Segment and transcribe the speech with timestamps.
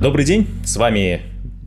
[0.00, 1.20] Добрый день, с вами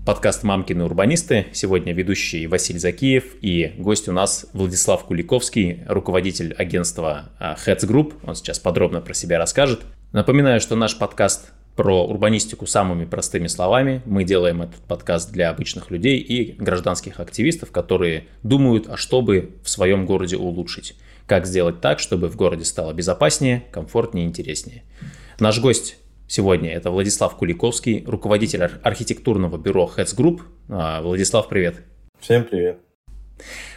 [0.07, 1.45] подкаст «Мамкины урбанисты».
[1.53, 8.15] Сегодня ведущий Василий Закиев и гость у нас Владислав Куликовский, руководитель агентства а, Heads Group.
[8.23, 9.81] Он сейчас подробно про себя расскажет.
[10.13, 14.01] Напоминаю, что наш подкаст про урбанистику самыми простыми словами.
[14.05, 19.51] Мы делаем этот подкаст для обычных людей и гражданских активистов, которые думают, а что бы
[19.63, 20.95] в своем городе улучшить.
[21.27, 24.81] Как сделать так, чтобы в городе стало безопаснее, комфортнее интереснее.
[25.39, 30.41] Наш гость сегодня это Владислав Куликовский, руководитель архитектурного бюро Heads Group.
[30.69, 31.77] А, Владислав, привет.
[32.19, 32.79] Всем привет.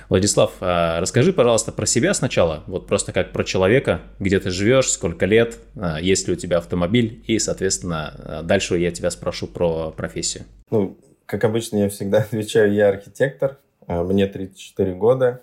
[0.08, 4.90] Владислав, а, расскажи, пожалуйста, про себя сначала, вот просто как про человека, где ты живешь,
[4.90, 9.90] сколько лет, а, есть ли у тебя автомобиль, и, соответственно, дальше я тебя спрошу про
[9.90, 10.44] профессию.
[10.70, 15.42] Ну, как обычно, я всегда отвечаю, я архитектор, мне 34 года,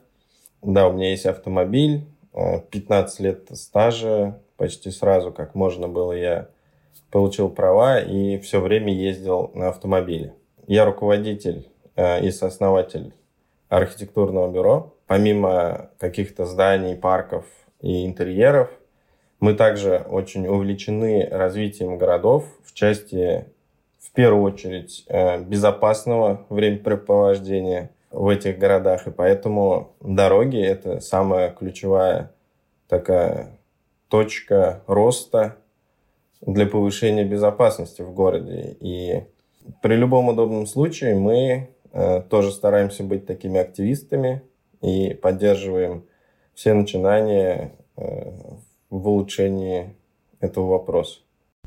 [0.62, 6.48] да, у меня есть автомобиль, 15 лет стажа, почти сразу, как можно было, я
[7.14, 10.34] получил права и все время ездил на автомобиле.
[10.66, 13.14] Я руководитель и сооснователь
[13.70, 14.96] архитектурного бюро.
[15.06, 17.46] Помимо каких-то зданий, парков
[17.82, 18.72] и интерьеров,
[19.40, 23.46] мы также очень увлечены развитием городов в части,
[24.00, 29.06] в первую очередь, э, безопасного времяпрепровождения в этих городах.
[29.06, 32.32] И поэтому дороги– это самая ключевая
[32.88, 33.60] такая
[34.08, 35.58] точка роста
[36.46, 38.78] для повышения безопасности в городе.
[38.80, 39.24] И
[39.82, 44.42] при любом удобном случае мы Э, тоже стараемся быть такими активистами
[44.82, 46.06] и поддерживаем
[46.56, 48.32] все начинания э,
[48.90, 49.96] в улучшении
[50.40, 51.20] этого вопроса.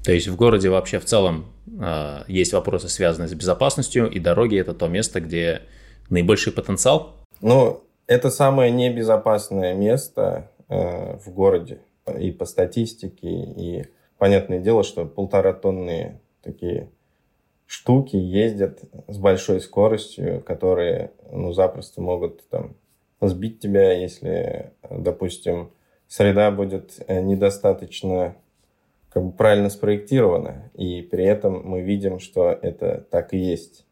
[0.02, 1.46] То есть в городе вообще в целом
[1.80, 5.62] э, есть вопросы, связанные с безопасностью, и дороги это то место, где
[6.10, 7.14] наибольший потенциал?
[7.40, 11.78] Ну, это самое небезопасное место в городе.
[12.18, 13.86] И по статистике, и
[14.18, 16.90] понятное дело, что полтора тонны такие
[17.66, 22.76] штуки ездят с большой скоростью, которые ну, запросто могут там,
[23.20, 25.72] сбить тебя, если, допустим,
[26.06, 28.36] среда будет э, недостаточно
[29.10, 33.86] как бы правильно спроектирована, и при этом мы видим, что это так и есть.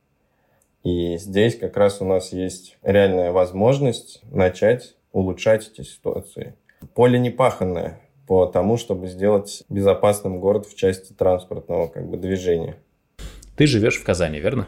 [0.83, 6.55] И здесь как раз у нас есть реальная возможность начать улучшать эти ситуации.
[6.93, 12.77] Поле не паханное по тому, чтобы сделать безопасным город в части транспортного как бы, движения.
[13.57, 14.67] Ты живешь в Казани, верно?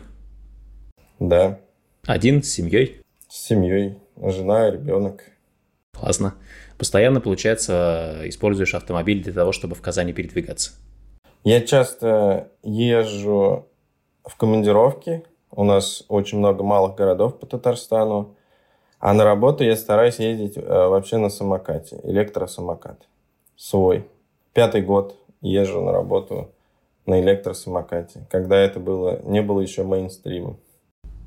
[1.18, 1.58] Да.
[2.06, 3.00] Один с семьей?
[3.28, 3.98] С семьей.
[4.16, 5.24] Жена, ребенок.
[5.92, 6.34] Классно.
[6.78, 10.72] Постоянно, получается, используешь автомобиль для того, чтобы в Казани передвигаться?
[11.42, 13.66] Я часто езжу
[14.24, 15.24] в командировки.
[15.50, 18.36] У нас очень много малых городов по Татарстану.
[18.98, 23.06] А на работу я стараюсь ездить э, вообще на самокате, электросамокат.
[23.56, 24.06] Свой.
[24.52, 26.50] Пятый год езжу на работу
[27.06, 30.58] на электросамокате, когда это было, не было еще мейнстримом.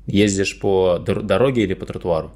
[0.06, 2.30] Ездишь по дороге или по тротуару?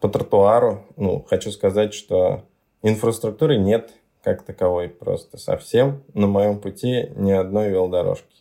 [0.00, 0.84] По тротуару.
[0.96, 2.44] Ну, хочу сказать, что
[2.82, 6.02] инфраструктуры нет как таковой просто совсем.
[6.14, 8.36] На моем пути ни одной велодорожки.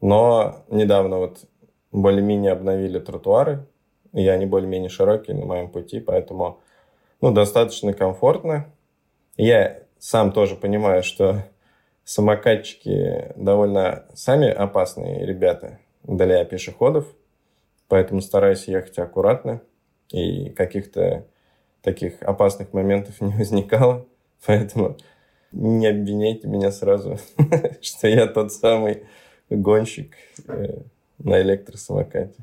[0.00, 1.38] Но недавно вот
[1.92, 3.66] более-менее обновили тротуары,
[4.12, 6.60] и они более-менее широкие на моем пути, поэтому
[7.20, 8.66] ну, достаточно комфортно.
[9.36, 11.44] Я сам тоже понимаю, что
[12.04, 17.06] самокатчики довольно сами опасные ребята для пешеходов,
[17.88, 19.62] поэтому стараюсь ехать аккуратно,
[20.10, 21.26] и каких-то
[21.82, 24.06] таких опасных моментов не возникало,
[24.46, 24.96] поэтому
[25.52, 27.18] не обвиняйте меня сразу,
[27.80, 29.04] что я тот самый
[29.50, 30.14] гонщик
[30.46, 30.78] э,
[31.18, 32.34] на электросамокате.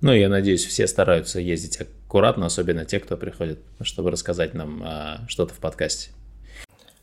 [0.00, 5.18] Ну, я надеюсь, все стараются ездить аккуратно, особенно те, кто приходит, чтобы рассказать нам а,
[5.28, 6.10] что-то в подкасте.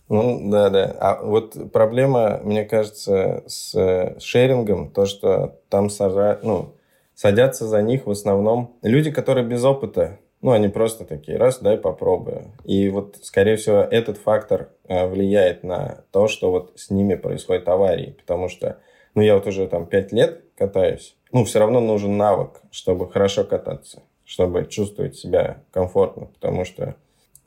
[0.09, 0.95] Ну, да, да.
[0.99, 6.39] А вот проблема, мне кажется, с шерингом, то, что там сажа...
[6.43, 6.75] ну,
[7.15, 10.19] садятся за них в основном люди, которые без опыта.
[10.41, 12.51] Ну, они просто такие, раз, дай попробую.
[12.65, 17.69] И вот, скорее всего, этот фактор э, влияет на то, что вот с ними происходят
[17.69, 18.15] аварии.
[18.19, 18.79] Потому что,
[19.13, 21.15] ну, я вот уже там пять лет катаюсь.
[21.31, 24.01] Ну, все равно нужен навык, чтобы хорошо кататься,
[24.31, 26.27] чтобы чувствовать себя комфортно.
[26.27, 26.95] Потому что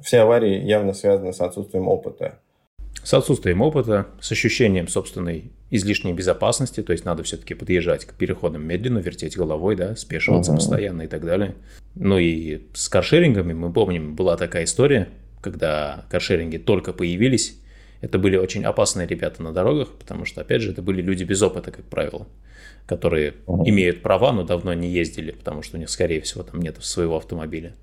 [0.02, 2.38] все аварии явно связаны с отсутствием опыта
[3.02, 8.66] с отсутствием опыта, с ощущением собственной излишней безопасности, то есть надо все-таки подъезжать к переходам
[8.66, 10.56] медленно, вертеть головой, да, спешиваться uh-huh.
[10.56, 11.54] постоянно и так далее.
[11.94, 15.08] Ну и с каршерингами, мы помним, была такая история,
[15.42, 17.60] когда каршеринги только появились,
[18.00, 21.43] это были очень опасные ребята на дорогах, потому что, опять же, это были люди без
[21.43, 22.26] опыта, как правило,
[22.87, 26.76] которые имеют права, но давно не ездили, потому что у них, скорее всего, там нет
[26.81, 27.75] своего автомобиля.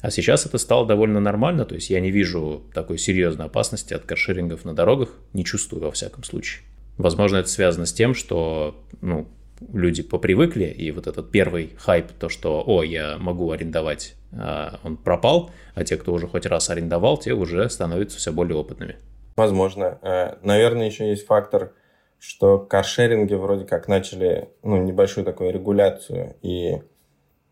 [0.00, 4.04] А сейчас это стало довольно нормально, то есть я не вижу такой серьезной опасности от
[4.04, 6.62] каршерингов на дорогах, не чувствую во всяком случае.
[6.96, 9.28] Возможно, это связано с тем, что ну,
[9.72, 14.96] люди попривыкли, и вот этот первый хайп, то, что, о, я могу арендовать, а, он
[14.96, 18.96] пропал, а те, кто уже хоть раз арендовал, те уже становятся все более опытными.
[19.36, 19.98] Возможно.
[20.02, 21.72] Э, наверное, еще есть фактор,
[22.18, 26.82] что каршеринги вроде как начали ну, небольшую такую регуляцию, и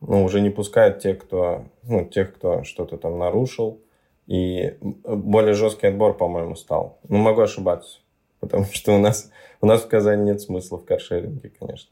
[0.01, 3.81] ну, уже не пускают тех, кто, ну, тех, кто что-то там нарушил,
[4.27, 7.01] и более жесткий отбор, по-моему, стал.
[7.09, 8.01] Ну, могу ошибаться,
[8.41, 11.91] потому что у нас, у нас в Казани нет смысла в каршеринге, конечно.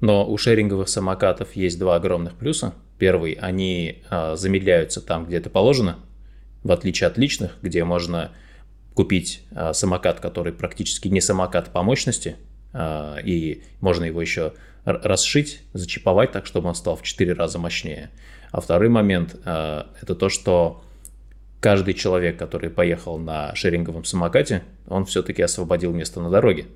[0.00, 2.74] Но у шеринговых самокатов есть два огромных плюса.
[2.98, 5.98] Первый, они э, замедляются там, где это положено,
[6.62, 8.30] в отличие от личных, где можно
[8.98, 12.34] купить э, самокат, который практически не самокат по мощности,
[12.72, 14.54] э, и можно его еще
[14.84, 18.10] расшить, зачиповать так, чтобы он стал в 4 раза мощнее.
[18.50, 20.82] А второй момент э, это то, что
[21.60, 26.66] каждый человек, который поехал на шеринговом самокате, он все-таки освободил место на дороге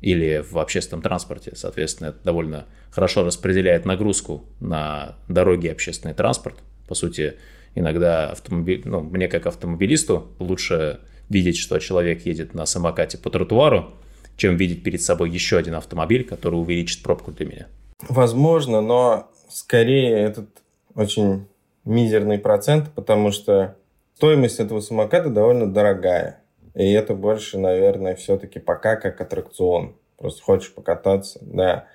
[0.00, 1.52] или в общественном транспорте.
[1.54, 6.56] Соответственно, это довольно хорошо распределяет нагрузку на дороги и общественный транспорт.
[6.86, 7.34] По сути,
[7.74, 13.92] иногда автомобиль, ну, мне как автомобилисту лучше видеть, что человек едет на самокате по тротуару,
[14.36, 17.66] чем видеть перед собой еще один автомобиль, который увеличит пробку для меня.
[18.08, 20.48] Возможно, но скорее этот
[20.94, 21.46] очень
[21.84, 23.76] мизерный процент, потому что
[24.14, 26.42] стоимость этого самоката довольно дорогая.
[26.74, 29.96] И это больше, наверное, все-таки пока как аттракцион.
[30.16, 31.86] Просто хочешь покататься, да.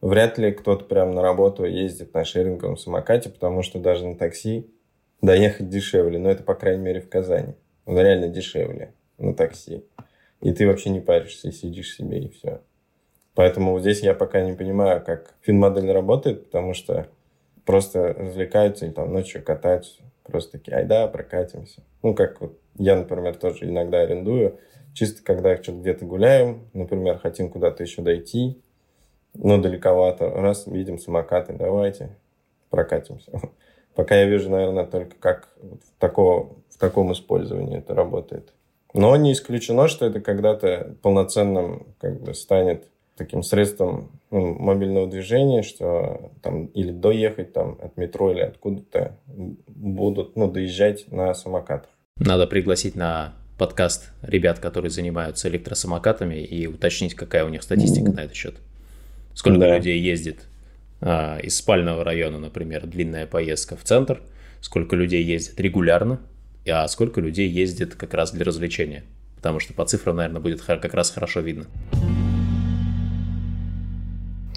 [0.00, 4.66] Вряд ли кто-то прям на работу ездит на шеринговом самокате, потому что даже на такси
[5.20, 6.18] доехать дешевле.
[6.18, 7.54] Но это, по крайней мере, в Казани.
[7.86, 9.84] Он реально дешевле на такси.
[10.40, 12.60] И ты вообще не паришься, и сидишь себе, и все.
[13.34, 17.08] Поэтому вот здесь я пока не понимаю, как финмодель работает, потому что
[17.64, 20.02] просто развлекаются и там ночью катаются.
[20.24, 21.82] Просто такие, айда, прокатимся.
[22.02, 24.58] Ну, как вот я, например, тоже иногда арендую.
[24.94, 28.60] Чисто когда что-то где-то гуляем, например, хотим куда-то еще дойти,
[29.34, 30.28] но далековато.
[30.30, 32.16] Раз, видим самокаты, давайте
[32.70, 33.32] прокатимся.
[33.94, 38.52] Пока я вижу, наверное, только как в, такого, таком использовании это работает.
[38.92, 45.62] Но не исключено, что это когда-то полноценным как бы станет таким средством ну, мобильного движения,
[45.62, 49.16] что там или доехать там от метро или откуда-то
[49.68, 51.90] будут ну, доезжать на самокатах.
[52.16, 58.16] Надо пригласить на подкаст ребят, которые занимаются электросамокатами, и уточнить, какая у них статистика mm-hmm.
[58.16, 58.56] на этот счет.
[59.34, 59.76] Сколько да.
[59.76, 60.48] людей ездит
[61.00, 64.20] а, из спального района, например, длинная поездка в центр,
[64.60, 66.20] сколько людей ездит регулярно,
[66.68, 69.04] а сколько людей ездит как раз для развлечения.
[69.36, 71.66] Потому что по цифрам, наверное, будет как раз хорошо видно.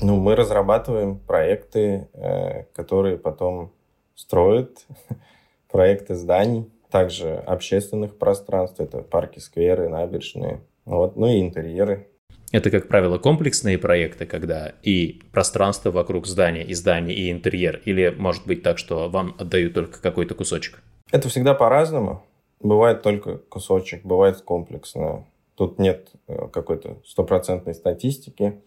[0.01, 3.73] Ну, мы разрабатываем проекты, э, которые потом
[4.13, 4.85] строят,
[5.71, 12.07] проекты зданий, также общественных пространств, это парки, скверы, набережные, вот, ну и интерьеры.
[12.51, 18.13] Это, как правило, комплексные проекты, когда и пространство вокруг здания, и здание, и интерьер, или
[18.15, 20.81] может быть так, что вам отдают только какой-то кусочек?
[21.11, 22.23] Это всегда по-разному.
[22.59, 25.25] Бывает только кусочек, бывает комплексно.
[25.55, 28.61] Тут нет э, какой-то стопроцентной статистики.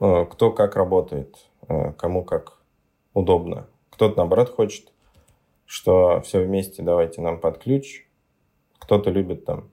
[0.00, 1.36] Э, кто как работает,
[1.68, 2.58] э, кому как
[3.14, 3.66] удобно.
[3.90, 4.92] Кто-то, наоборот, хочет,
[5.64, 8.06] что все вместе давайте нам под ключ.
[8.78, 9.70] Кто-то любит там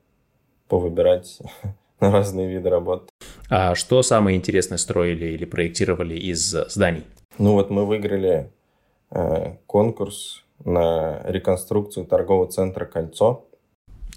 [0.68, 1.40] повыбирать
[2.00, 3.10] на разные виды работ.
[3.50, 7.06] А что самое интересное строили или проектировали из зданий?
[7.38, 8.52] Ну вот мы выиграли
[9.12, 13.46] э, конкурс на реконструкцию торгового центра «Кольцо».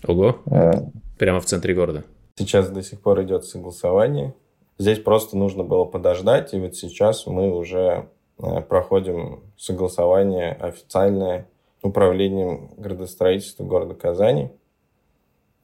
[0.07, 0.73] Ого, э,
[1.19, 2.05] прямо в центре города.
[2.37, 4.35] Сейчас до сих пор идет согласование.
[4.79, 11.49] Здесь просто нужно было подождать, и вот сейчас мы уже э, проходим согласование официальное
[11.83, 14.51] управлением градостроительства города Казани.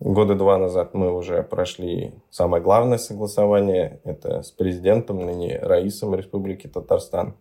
[0.00, 4.00] Года два назад мы уже прошли самое главное согласование.
[4.02, 7.35] Это с президентом, ныне Раисом Республики Татарстан.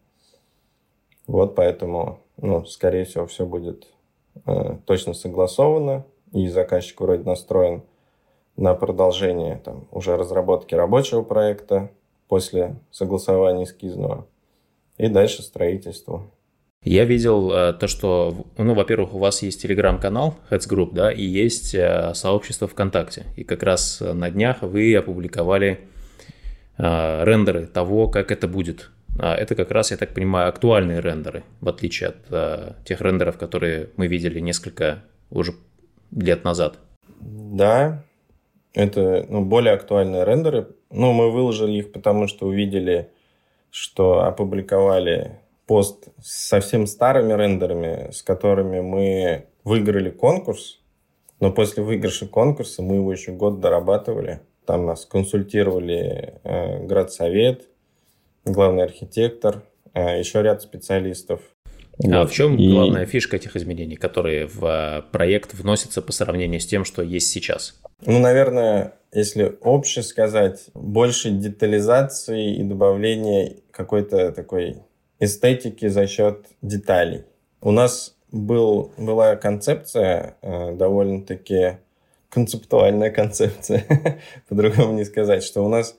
[1.25, 3.87] Вот поэтому, ну, скорее всего, все будет
[4.45, 6.05] э, точно согласовано.
[6.33, 7.83] И заказчик вроде настроен
[8.57, 11.91] на продолжение там, уже разработки рабочего проекта
[12.27, 14.27] после согласования эскизного
[14.97, 16.29] и дальше строительство.
[16.83, 21.23] Я видел э, то, что, ну, во-первых, у вас есть телеграм-канал Heads Group, да, и
[21.23, 23.25] есть э, сообщество ВКонтакте.
[23.35, 25.81] И как раз на днях вы опубликовали
[26.77, 28.89] э, рендеры того, как это будет.
[29.23, 33.37] А это как раз, я так понимаю, актуальные рендеры, в отличие от э, тех рендеров,
[33.37, 35.53] которые мы видели несколько уже
[36.09, 36.79] лет назад.
[37.19, 38.03] Да,
[38.73, 40.69] это ну, более актуальные рендеры.
[40.89, 43.11] Ну, мы выложили их, потому что увидели,
[43.69, 45.37] что опубликовали
[45.67, 50.79] пост с совсем старыми рендерами, с которыми мы выиграли конкурс.
[51.39, 54.39] Но после выигрыша конкурса мы его еще год дорабатывали.
[54.65, 57.67] там нас консультировали э, градсовет,
[58.45, 61.41] главный архитектор, э, еще ряд специалистов.
[62.03, 62.71] А в чем и...
[62.71, 67.27] главная фишка этих изменений, которые в э, проект вносятся по сравнению с тем, что есть
[67.27, 67.79] сейчас?
[68.05, 74.77] Ну, наверное, если обще сказать, больше детализации и добавления какой-то такой
[75.19, 77.25] эстетики за счет деталей.
[77.61, 81.77] У нас был, была концепция, э, довольно-таки
[82.29, 83.85] концептуальная концепция,
[84.49, 85.95] по-другому не сказать, что у нас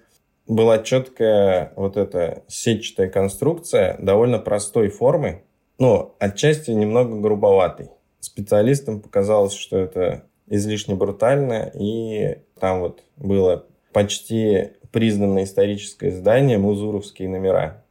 [0.47, 5.43] была четкая вот эта сетчатая конструкция довольно простой формы,
[5.79, 7.91] но отчасти немного грубоватой.
[8.21, 17.29] Специалистам показалось, что это излишне брутально, и там вот было почти признанное историческое здание, музуровские
[17.29, 17.85] номера.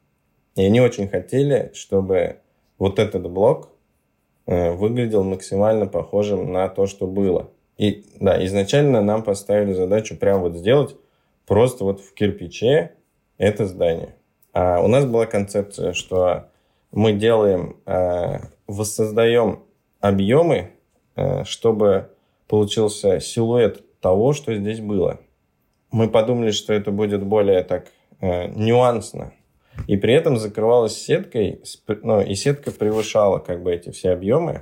[0.55, 2.37] И они очень хотели, чтобы
[2.77, 3.69] вот этот блок
[4.45, 7.49] э, выглядел максимально похожим на то, что было.
[7.77, 10.95] И да, изначально нам поставили задачу прям вот сделать
[11.51, 12.93] просто вот в кирпиче
[13.37, 14.15] это здание.
[14.53, 16.45] А у нас была концепция, что
[16.93, 19.59] мы делаем, э, воссоздаем
[19.99, 20.71] объемы,
[21.17, 22.11] э, чтобы
[22.47, 25.19] получился силуэт того, что здесь было.
[25.91, 27.87] Мы подумали, что это будет более так
[28.21, 29.33] э, нюансно.
[29.87, 31.61] И при этом закрывалась сеткой,
[32.01, 34.61] ну, и сетка превышала как бы эти все объемы.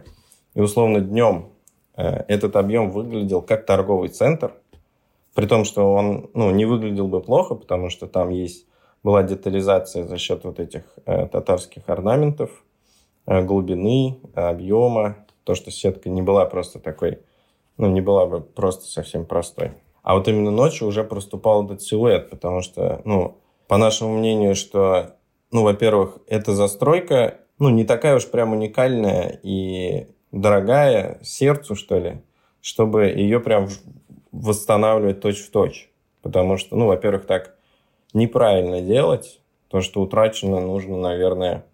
[0.56, 1.52] И условно днем
[1.96, 4.54] э, этот объем выглядел как торговый центр,
[5.34, 8.66] при том, что он ну, не выглядел бы плохо, потому что там есть
[9.04, 12.52] была детализация за счет вот этих э, татарских орнаментов,
[13.26, 17.20] э, глубины, объема, то, что сетка не была просто такой,
[17.78, 19.72] ну, не была бы просто совсем простой.
[20.04, 25.16] А вот именно ночью уже проступал этот силуэт, потому что, ну, по нашему мнению, что,
[25.52, 32.22] ну, во-первых, эта застройка, ну, не такая уж прям уникальная и дорогая сердцу, что ли,
[32.62, 33.68] чтобы ее прям
[34.32, 35.90] восстанавливать точь-в-точь.
[36.22, 37.56] Потому что, ну, во-первых, так
[38.14, 39.42] неправильно делать.
[39.70, 41.66] То, что утрачено, нужно, наверное,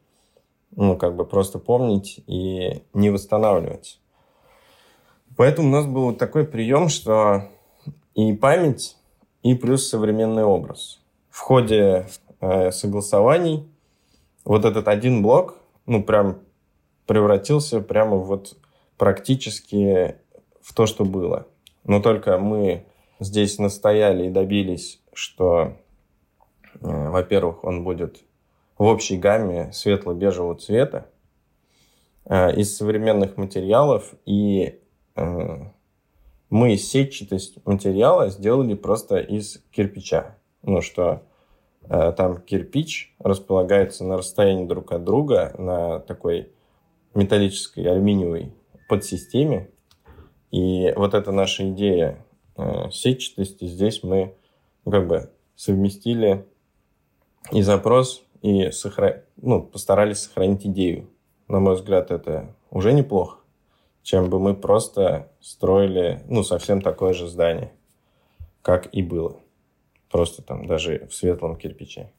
[0.76, 4.00] ну, как бы просто помнить и не восстанавливать.
[5.38, 7.50] Поэтому у нас был такой прием, что
[8.14, 8.98] и память,
[9.44, 11.00] и плюс современный образ.
[11.30, 12.08] В ходе
[12.40, 13.68] э, согласований
[14.46, 16.40] вот этот один блок, ну, прям
[17.06, 18.58] превратился прямо вот
[18.98, 20.16] практически
[20.62, 21.48] в то, что было.
[21.86, 22.86] Но только мы
[23.20, 25.78] здесь настояли и добились, что
[26.82, 28.24] Э, во-первых, он будет
[28.78, 31.08] в общей гамме светло-бежевого цвета
[32.26, 34.14] э, из современных материалов.
[34.26, 34.80] И
[35.16, 35.58] э,
[36.50, 40.38] мы сетчатость материала сделали просто из кирпича.
[40.62, 41.24] Ну, что
[41.88, 46.52] там кирпич располагается на расстоянии друг от друга на такой
[47.14, 48.54] металлической алюминиевой
[48.90, 49.70] подсистеме.
[50.56, 52.26] И вот эта наша идея
[52.90, 54.36] сетчатости здесь мы
[54.86, 56.46] ну, как бы совместили
[57.52, 59.26] и запрос, и сохра...
[59.36, 61.10] ну, постарались сохранить идею.
[61.50, 63.40] На мой взгляд, это уже неплохо,
[64.02, 67.74] чем бы мы просто строили, ну, совсем такое же здание,
[68.62, 69.36] как и было.
[70.10, 72.12] Просто там даже в светлом кирпиче.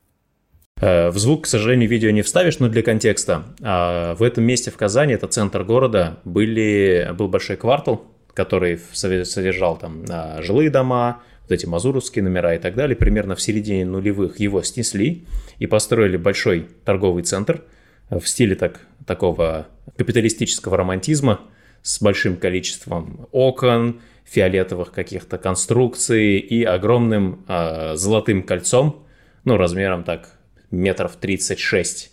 [0.79, 3.45] Э, в звук, к сожалению, видео не вставишь, но для контекста.
[3.63, 8.05] А, в этом месте в Казани, это центр города, были, был большой квартал,
[8.37, 13.41] который содержал там а, жилые дома, вот эти мазуровские номера и так далее, примерно в
[13.41, 15.25] середине нулевых его снесли
[15.59, 17.63] и построили большой торговый центр
[18.11, 19.67] в стиле так, такого
[19.97, 21.41] капиталистического романтизма
[21.83, 29.07] с большим количеством окон, фиолетовых каких-то конструкций и огромным э, золотым кольцом,
[29.45, 30.33] ну, размером так
[30.71, 32.13] метров 36,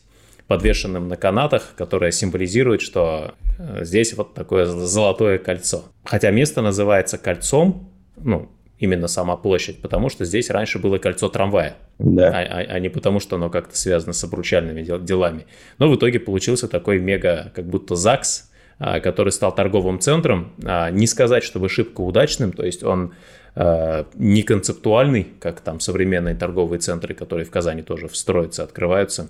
[0.53, 5.85] подвешенным на канатах, которое символизирует, что э, здесь вот такое золотое кольцо.
[6.03, 11.77] Хотя место называется кольцом, ну, именно сама площадь, потому что здесь раньше было кольцо трамвая,
[11.97, 12.27] да.
[12.27, 15.47] а, а, а не потому, что оно как-то связано с обручальными дел, делами.
[15.79, 20.53] Но в итоге получился такой мега, как будто ЗАГС, а, который стал торговым центром.
[20.63, 23.13] А, не сказать, чтобы шибко удачным, то есть он
[23.55, 29.29] а, не концептуальный, как там современные торговые центры, которые в Казани тоже строятся, открываются.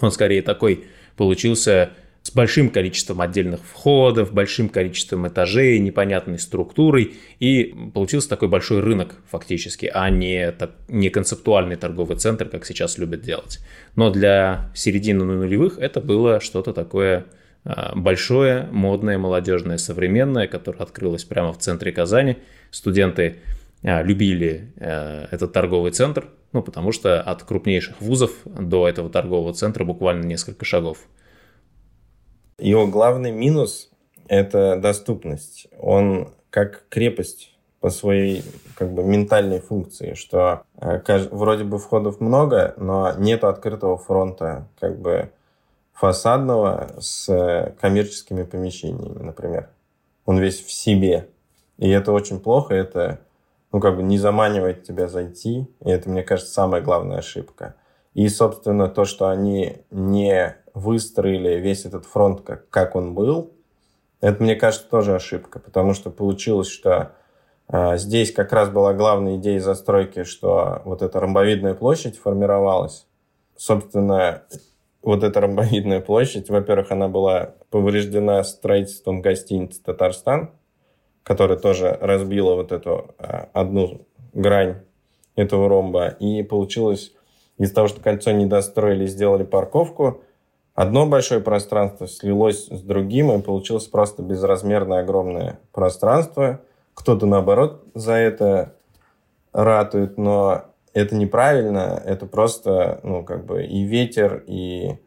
[0.00, 0.84] Он скорее такой
[1.16, 1.90] получился
[2.24, 9.16] с большим количеством отдельных входов, большим количеством этажей, непонятной структурой, и получился такой большой рынок
[9.30, 13.60] фактически, а не, так, не концептуальный торговый центр, как сейчас любят делать.
[13.94, 17.26] Но для середины нулевых это было что-то такое
[17.64, 22.38] а, большое, модное, молодежное, современное, которое открылось прямо в центре Казани.
[22.70, 23.36] Студенты
[23.84, 29.84] любили а, этот торговый центр, ну, потому что от крупнейших вузов до этого торгового центра
[29.84, 30.98] буквально несколько шагов.
[32.58, 33.90] Его главный минус–
[34.28, 35.66] это доступность.
[35.78, 38.42] Он как крепость по своей
[38.76, 44.98] как бы ментальной функции, что э, вроде бы входов много, но нет открытого фронта как
[44.98, 45.30] бы
[45.92, 49.68] фасадного с э, коммерческими помещениями, например.
[50.24, 51.28] Он весь в себе.
[51.76, 53.20] И это очень плохо, это
[53.74, 55.66] ну, как бы не заманивает тебя зайти.
[55.84, 57.74] И это, мне кажется, самая главная ошибка.
[58.12, 63.52] И, собственно, то, что они не выстроили весь этот фронт, как, как он был,
[64.20, 67.16] это, мне кажется, тоже ошибка, потому что получилось, что
[67.68, 73.08] э, здесь как раз была главная идея застройки, что вот эта ромбовидная площадь формировалась.
[73.56, 74.44] Собственно,
[75.02, 80.52] вот эта ромбовидная площадь, во-первых, она была повреждена строительством гостиницы «Татарстан»,
[81.24, 84.76] которая тоже разбила вот эту э, одну грань
[85.34, 86.08] этого ромба.
[86.08, 87.12] И получилось
[87.58, 90.22] из-за того, что кольцо не достроили, сделали парковку,
[90.74, 96.60] одно большое пространство слилось с другим, и получилось просто безразмерное огромное пространство.
[96.94, 98.74] Кто-то, наоборот, за это
[99.52, 104.98] ратует, но это неправильно, это просто, ну, как бы и ветер, и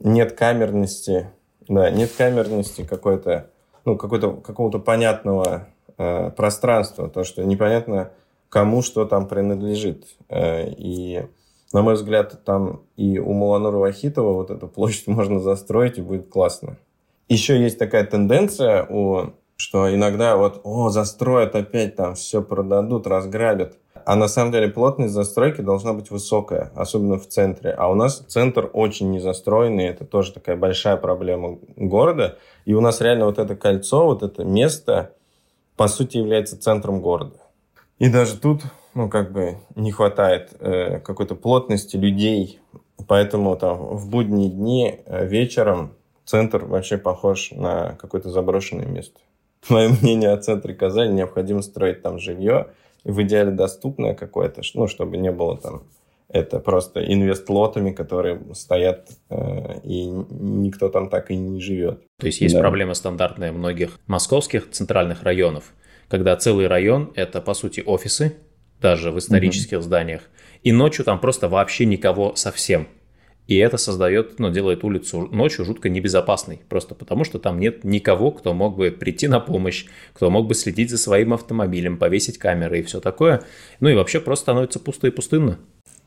[0.00, 1.30] нет камерности,
[1.68, 3.50] да, нет камерности какой-то,
[3.88, 8.10] ну, какого-то понятного э, пространства, то, что непонятно,
[8.48, 10.06] кому что там принадлежит.
[10.28, 11.26] Э, и
[11.72, 16.28] на мой взгляд, там и у Маланура Вахитова вот эту площадь можно застроить, и будет
[16.28, 16.76] классно.
[17.28, 19.32] Еще есть такая тенденция, у,
[19.68, 23.76] что иногда вот, о, застроят опять там, все продадут, разграбят.
[24.06, 27.72] А на самом деле плотность застройки должна быть высокая, особенно в центре.
[27.72, 32.38] А у нас центр очень незастроенный, это тоже такая большая проблема города.
[32.64, 35.12] И у нас реально вот это кольцо, вот это место,
[35.76, 37.36] по сути, является центром города.
[37.98, 38.62] И даже тут
[38.94, 42.58] ну, как бы не хватает э, какой-то плотности людей,
[43.06, 45.92] поэтому там в будние дни э, вечером
[46.24, 49.20] центр вообще похож на какое-то заброшенное место.
[49.68, 52.68] Мое мнение о центре Казани, необходимо строить там жилье,
[53.04, 55.82] в идеале доступное какое-то, ну, чтобы не было там
[56.28, 62.02] это просто инвест-лотами, которые стоят, э, и никто там так и не живет.
[62.18, 62.60] То есть есть да.
[62.60, 65.72] проблема стандартная многих московских центральных районов,
[66.08, 68.36] когда целый район– это, по сути, офисы,
[68.80, 69.82] даже в исторических mm-hmm.
[69.82, 70.22] зданиях.
[70.62, 72.88] И ночью там просто вообще никого совсем.
[73.48, 76.60] И это создает, ну, делает улицу ночью жутко небезопасной.
[76.68, 80.54] Просто потому, что там нет никого, кто мог бы прийти на помощь, кто мог бы
[80.54, 83.42] следить за своим автомобилем, повесить камеры и все такое.
[83.80, 85.58] Ну и вообще просто становится пусто и пустынно.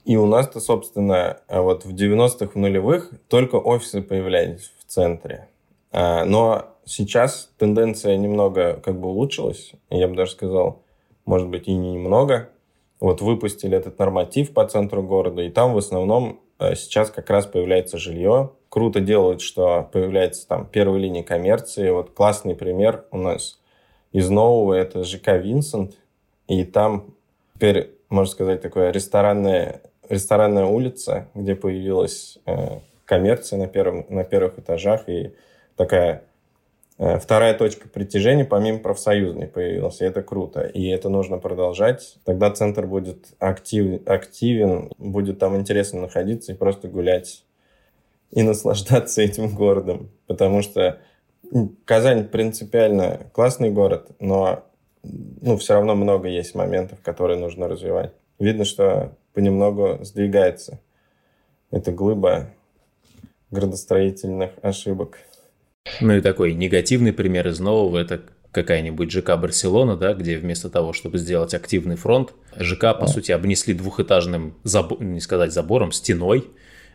[0.06, 5.50] И у нас-то, собственно, вот в 90-х, в нулевых только офисы появлялись в центре.
[5.92, 9.72] А, но сейчас тенденция немного как бы улучшилась.
[9.90, 10.84] Я бы даже сказал,
[11.26, 12.50] может быть, и немного
[13.00, 16.40] вот выпустили этот норматив по центру города, и там в основном
[16.76, 18.52] сейчас как раз появляется жилье.
[18.70, 21.90] Круто делают, что появляется там первая линия коммерции.
[21.90, 23.60] Вот классный пример у нас
[24.12, 25.98] из нового это ЖК Винсент,
[26.48, 27.14] и там
[27.56, 34.60] теперь, можно сказать, такая ресторанная, ресторанная улица, где появилась э, коммерция на, первом, на первых
[34.60, 35.34] этажах, и
[35.76, 36.31] такая Э,
[37.20, 40.62] вторая точка притяжения помимо профсоюзной появилась, и это круто.
[40.62, 42.18] И это нужно продолжать.
[42.26, 47.44] Тогда центр будет актив, активен, будет там интересно находиться и просто гулять
[48.32, 50.12] и наслаждаться этим городом.
[50.28, 51.00] Потому что
[51.86, 54.64] Казань принципиально классный город, но
[55.04, 58.14] ну, все равно много есть моментов, которые нужно развивать.
[58.40, 60.80] Видно, что понемногу сдвигается
[61.72, 62.50] эта глыба
[63.50, 65.20] градостроительных ошибок.
[66.00, 70.94] Ну и такой негативный пример из нового– это какая-нибудь ЖК Барселона, да, где вместо того,
[70.94, 75.00] чтобы сделать активный фронт, ЖК, по сути, обнесли двухэтажным, заб...
[75.00, 76.50] не сказать забором, стеной,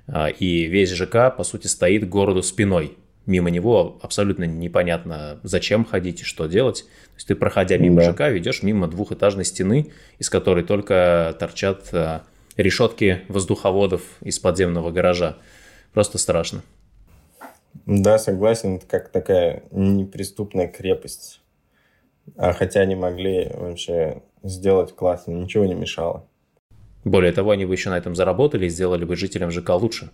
[0.06, 2.96] а, и весь ЖК, по сути, стоит городу спиной.
[3.24, 6.82] Мимо него абсолютно непонятно, зачем ходить и что делать.
[6.82, 8.12] То есть ты, проходя мимо да.
[8.12, 12.22] ЖК, ведешь мимо двухэтажной стены, из которой только торчат а,
[12.56, 15.38] решетки воздуховодов из подземного гаража.
[15.92, 16.62] Просто страшно.
[17.84, 21.42] Да, согласен, это как такая неприступная крепость.
[22.36, 26.26] А хотя они могли вообще сделать классно, ничего не мешало.
[27.04, 30.10] Более того, они бы еще на этом заработали и сделали бы жителям ЖК лучше.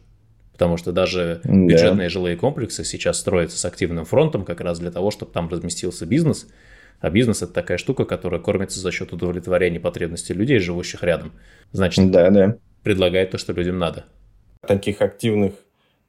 [0.53, 2.11] Потому что даже бюджетные да.
[2.11, 6.47] жилые комплексы сейчас строятся с активным фронтом как раз для того, чтобы там разместился бизнес.
[7.01, 11.33] А бизнес– это такая штука, которая кормится за счет удовлетворения потребностей людей, живущих рядом.
[11.73, 12.57] Значит, да, да.
[12.83, 14.05] предлагает то, что людям надо.
[14.67, 15.55] Таких активных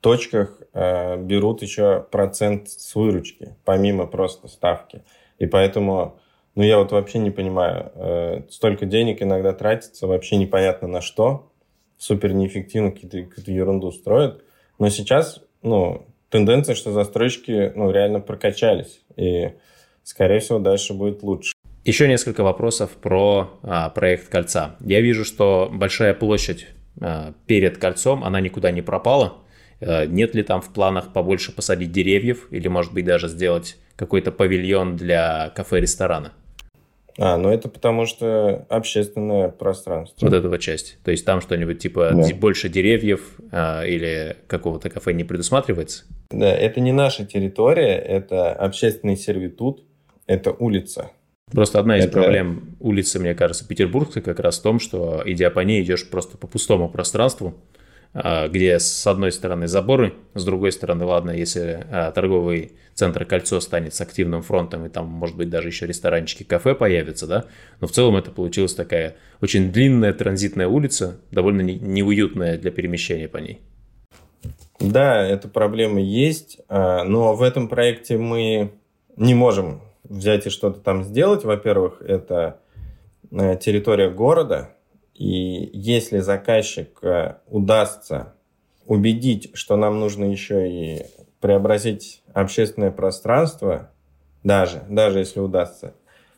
[0.04, 5.02] точках э, берут еще процент с выручки, помимо просто ставки.
[5.40, 6.20] И поэтому,
[6.56, 11.52] ну, я вот вообще не понимаю, э, столько денег иногда тратится, вообще непонятно на что,
[11.98, 14.44] супер неэффективно какие-то, какую-то ерунду строят.
[14.78, 19.02] Но сейчас, ну, тенденция, что застройщики, ну, реально прокачались.
[19.16, 19.54] И,
[20.04, 21.54] скорее всего, дальше будет лучше.
[21.86, 24.76] Еще несколько вопросов про а, проект кольца.
[24.82, 26.68] Я вижу, что большая площадь
[27.00, 29.43] а, перед кольцом, она никуда не пропала.
[29.86, 34.32] А, нет ли там в планах побольше посадить деревьев или, может быть, даже сделать какой-то
[34.32, 36.34] павильон для кафе-ресторана?
[37.20, 40.26] А, ну это потому что общественное пространство.
[40.26, 40.98] Вот этого часть.
[41.04, 42.36] То есть там что-нибудь типа да.
[42.36, 46.06] больше деревьев а, или какого-то кафе не предусматривается?
[46.32, 49.84] Да, это не наша территория, это общественный сервитут,
[50.26, 51.12] это улица.
[51.52, 52.14] Просто одна из это...
[52.14, 56.38] проблем улицы, мне кажется, Петербургской как раз в том, что идя по ней, идешь просто
[56.38, 57.54] по пустому пространству,
[58.14, 63.96] где с одной стороны заборы, с другой стороны, ладно, если а, торговый центр Кольцо станет
[63.96, 67.46] с активным фронтом, и там, может быть, даже еще ресторанчики, кафе появятся, да,
[67.80, 73.38] но в целом это получилась такая очень длинная транзитная улица, довольно неуютная для перемещения по
[73.38, 73.62] ней.
[74.80, 78.74] Да, эта проблема есть, а, но в этом проекте мы
[79.16, 81.44] не можем взять и что-то там сделать.
[81.44, 82.60] Во-первых, это
[83.32, 84.72] э, территория города,
[85.14, 88.34] и если заказчик э, удастся
[88.86, 91.06] убедить, что нам нужно еще и
[91.40, 93.92] преобразить общественное пространство,
[94.44, 95.94] даже, даже если удастся,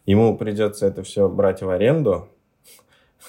[0.06, 2.30] ему придется это все брать в аренду,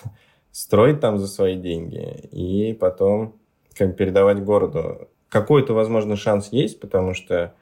[0.50, 3.36] строить там за свои деньги и потом
[3.74, 5.08] как передавать городу.
[5.28, 7.54] Какой-то, возможно, шанс есть, потому что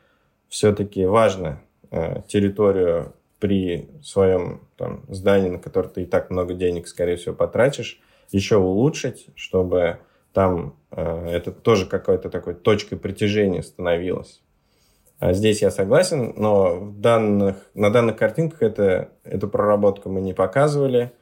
[0.48, 1.60] все-таки важно
[1.96, 3.14] Э, территорию
[3.44, 8.56] при своем там, здании, на которое ты и так много денег, скорее всего, потратишь, еще
[8.56, 9.98] улучшить, чтобы
[10.32, 14.40] там э, это тоже какой-то такой точкой притяжения становилось.
[15.18, 20.32] А здесь я согласен, но в данных, на данных картинках это, эту проработку мы не
[20.32, 21.12] показывали,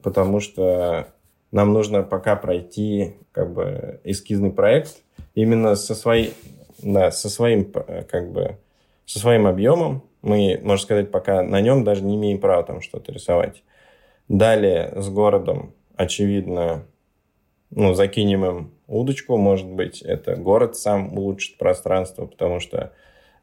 [0.00, 1.08] потому что
[1.50, 4.98] нам нужно пока пройти как бы эскизный проект
[5.34, 6.34] именно со, своей,
[6.80, 8.58] да, со своим э, как бы
[9.06, 10.04] со своим объемом.
[10.22, 13.62] Мы, можно сказать, пока на нем даже не имеем права там что-то рисовать.
[14.28, 16.84] Далее с городом, очевидно,
[17.70, 22.92] ну, закинем им удочку, может быть, это город сам улучшит пространство, потому что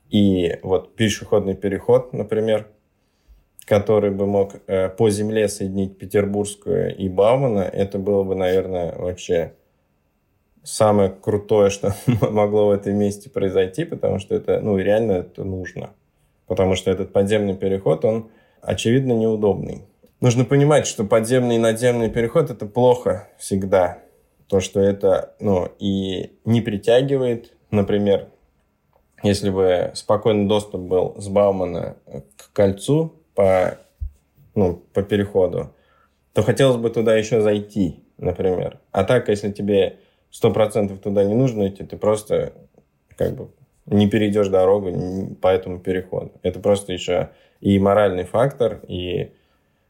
[0.09, 2.67] и вот пешеходный переход, например,
[3.65, 9.53] который бы мог э, по земле соединить Петербургскую и Баумана, это было бы, наверное, вообще
[10.63, 11.95] самое крутое, что
[12.29, 15.91] могло в этом месте произойти, потому что это, ну, реально это нужно.
[16.47, 18.29] Потому что этот подземный переход, он,
[18.62, 19.84] очевидно, неудобный.
[20.21, 23.99] Нужно понимать, что подземный и надземный переход– это плохо всегда.
[24.47, 28.27] То, что это, ну, и не притягивает, например,
[29.23, 31.97] если бы спокойный доступ был с Баумана
[32.38, 33.77] к кольцу по,
[34.53, 35.73] ну, по переходу,
[36.34, 38.79] то хотелось бы туда еще зайти, например.
[38.91, 39.97] А так, если тебе
[40.29, 42.53] сто процентов туда не нужно идти, ты просто
[43.17, 43.49] как бы
[43.85, 46.31] не перейдешь дорогу по этому переходу.
[46.41, 47.29] Это просто еще
[47.61, 49.31] и моральный фактор, и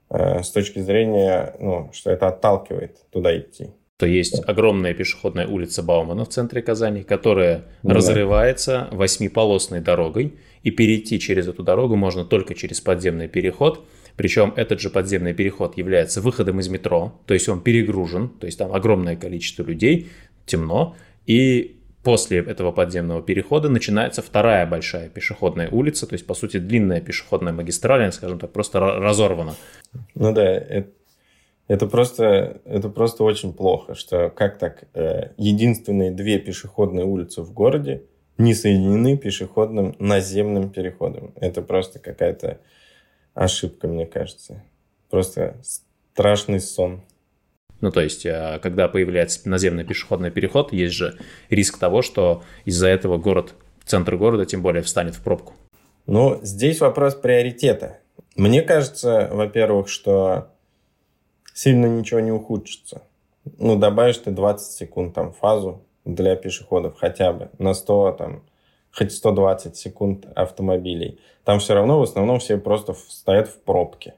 [0.10, 3.70] э, с точки зрения, ну, что это отталкивает туда идти.
[3.98, 7.94] То есть огромная пешеходная улица Баумана в центре Казани, которая да.
[7.94, 13.86] разрывается восьмиполосной дорогой, и перейти через эту дорогу можно только через подземный переход.
[14.18, 18.58] Причем этот же подземный переход является выходом из метро, то есть он перегружен, то есть
[18.58, 20.10] там огромное количество людей,
[20.46, 21.75] темно, и
[22.06, 27.52] после этого подземного перехода начинается вторая большая пешеходная улица, то есть, по сути, длинная пешеходная
[27.52, 29.56] магистраль, скажем так, просто разорвана.
[30.14, 30.90] Ну да, это,
[31.68, 37.52] это, просто, это просто очень плохо, что как так э, единственные две пешеходные улицы в
[37.52, 38.04] городе
[38.38, 41.34] не соединены пешеходным наземным переходом.
[41.38, 42.60] Это просто какая-то
[43.34, 44.64] ошибка, мне кажется.
[45.10, 45.56] Просто
[46.14, 47.02] страшный сон.
[47.82, 51.18] Ну, то есть, э, когда появляется наземный пешеходный переход, есть же
[51.50, 53.54] риск того, что из-за этого город,
[53.86, 55.54] центр города, тем более, встанет в пробку.
[56.08, 58.00] Ну, здесь вопрос приоритета.
[58.36, 60.50] Мне кажется, во-первых, что
[61.54, 63.04] сильно ничего не ухудшится.
[63.58, 68.44] Ну, добавишь ты 20 секунд там фазу для пешеходов хотя бы на 100, там,
[68.92, 71.20] хоть 120 секунд автомобилей.
[71.44, 74.16] Там все равно в основном все просто стоят в пробке.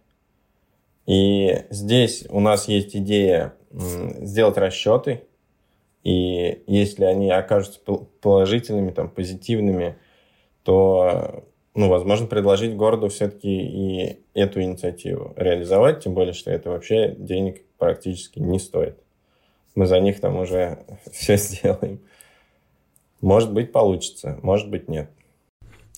[1.08, 5.24] И здесь у нас есть идея сделать расчеты,
[6.04, 7.80] и если они окажутся
[8.22, 9.98] положительными, там, позитивными,
[10.64, 17.16] то, ну, возможно, предложить городу все-таки и эту инициативу реализовать, тем более, что это вообще
[17.18, 18.98] денег практически не стоит.
[19.76, 20.80] Мы за них там уже
[21.12, 22.02] все сделаем.
[23.22, 25.10] Может быть, получится, может быть, нет.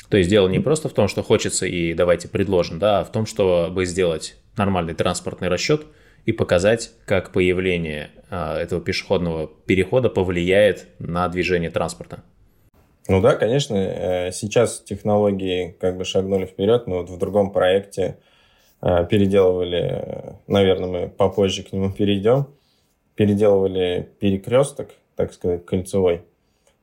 [0.09, 3.11] То есть дело не просто в том, что хочется и давайте предложим, да, а в
[3.11, 5.85] том, чтобы сделать нормальный транспортный расчет
[6.25, 12.23] и показать, как появление а, этого пешеходного перехода повлияет на движение транспорта.
[13.07, 18.19] Ну да, конечно, э, сейчас технологии как бы шагнули вперед, но вот в другом проекте
[18.81, 22.47] э, переделывали, наверное, мы попозже к нему перейдем,
[23.15, 26.21] переделывали перекресток, так сказать, кольцевой,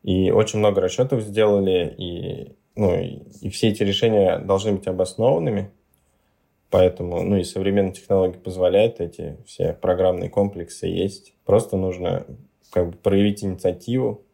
[0.02, 3.00] и очень много расчетов сделали, и, ну,
[3.40, 5.70] и все эти решения должны быть обоснованными,
[6.70, 11.34] поэтому, ну, и современные технологии позволяют эти все программные комплексы есть.
[11.44, 12.26] Просто нужно
[12.70, 14.24] как бы проявить инициативу.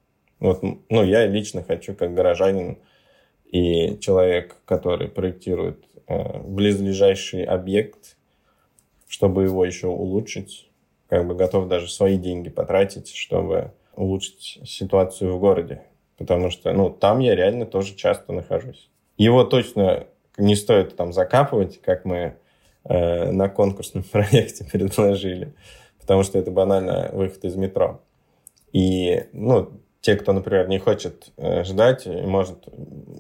[0.41, 2.79] Вот, ну, я лично хочу, как горожанин
[3.51, 8.17] и человек, который проектирует э, близлежащий объект,
[9.07, 10.71] чтобы его еще улучшить,
[11.09, 15.83] как бы готов даже свои деньги потратить, чтобы улучшить ситуацию в городе.
[16.17, 18.91] Потому что, ну, там я реально тоже часто нахожусь.
[19.17, 20.07] Его точно
[20.39, 22.37] не стоит там закапывать, как мы
[22.85, 25.55] э, на конкурсном проекте предложили,
[26.01, 28.01] потому что это банально выход из метро.
[28.73, 32.59] И, ну, те, кто, например, не хочет э, ждать и может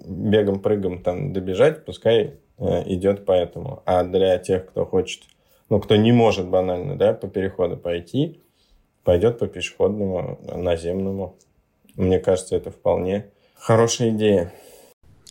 [0.06, 3.82] бегом-прыгом там добежать, пускай э, идет по этому.
[3.86, 5.22] А для тех, кто хочет,
[5.68, 8.40] ну, кто не может банально, да, по переходу пойти,
[9.04, 11.36] пойдет по пешеходному, наземному.
[11.94, 14.52] Мне кажется, это вполне хорошая идея.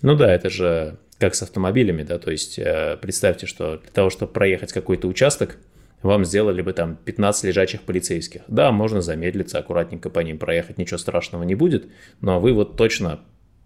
[0.01, 4.09] Ну да, это же как с автомобилями, да, то есть э, представьте, что для того,
[4.09, 5.57] чтобы проехать какой-то участок,
[6.01, 8.41] вам сделали бы там 15 лежачих полицейских.
[8.47, 11.87] Да, можно замедлиться, аккуратненько по ним проехать, ничего страшного не будет,
[12.21, 13.19] но вы вот точно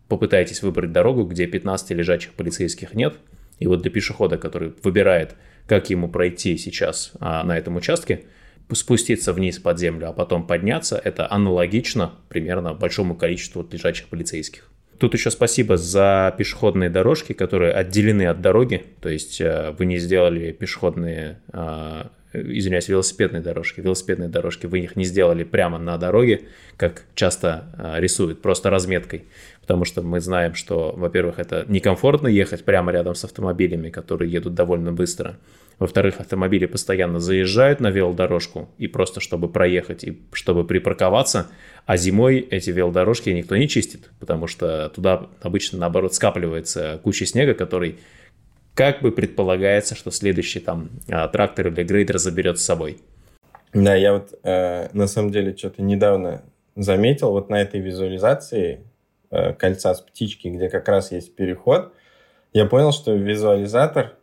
[0.09, 3.15] попытаетесь выбрать дорогу, где 15 лежачих полицейских нет,
[3.59, 8.25] и вот для пешехода, который выбирает, как ему пройти сейчас а, на этом участке,
[8.73, 14.69] спуститься вниз под землю, а потом подняться, это аналогично примерно большому количеству лежачих полицейских.
[14.97, 19.97] Тут еще спасибо за пешеходные дорожки, которые отделены от дороги, то есть э, вы не
[19.97, 23.81] сделали пешеходные а, извиняюсь, велосипедные дорожки.
[23.81, 26.41] Велосипедные дорожки вы их не сделали прямо на дороге,
[26.77, 29.25] как часто а, рисуют, просто разметкой.
[29.61, 34.53] Потому что мы знаем, что, во-первых, это некомфортно ехать прямо рядом с автомобилями, которые едут
[34.53, 35.37] довольно быстро.
[35.77, 41.47] Во-вторых, автомобили постоянно заезжают на велодорожку, и просто чтобы проехать, и чтобы припарковаться,
[41.85, 47.53] а зимой эти велодорожки никто не чистит, потому что туда обычно, наоборот, скапливается куча снега,
[47.53, 47.97] который
[48.73, 52.99] как бы предполагается, что следующий там а, трактор или грейдер заберет с собой.
[53.73, 56.43] Да, я вот э, на самом деле что-то недавно
[56.75, 58.85] заметил вот на этой визуализации
[59.31, 61.93] э, кольца с птички, где как раз есть переход,
[62.53, 64.13] я понял, что визуализатор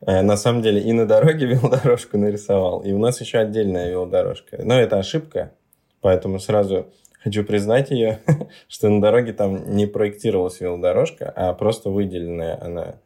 [0.00, 4.60] на самом деле и на дороге велодорожку нарисовал, и у нас еще отдельная велодорожка.
[4.62, 5.52] Но это ошибка,
[6.00, 6.86] поэтому сразу
[7.22, 8.20] хочу признать ее,
[8.68, 12.96] что на дороге там не проектировалась велодорожка, а просто выделенная она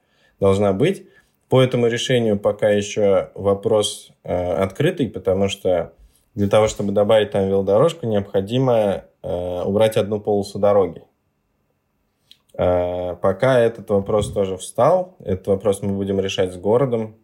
[0.41, 1.07] должна быть.
[1.49, 5.93] По этому решению пока еще вопрос э, открытый, потому что
[6.35, 11.03] для того, чтобы добавить там велодорожку, необходимо э, убрать одну полосу дороги.
[12.55, 17.17] Э, пока этот вопрос тоже встал, этот вопрос мы будем решать с городом,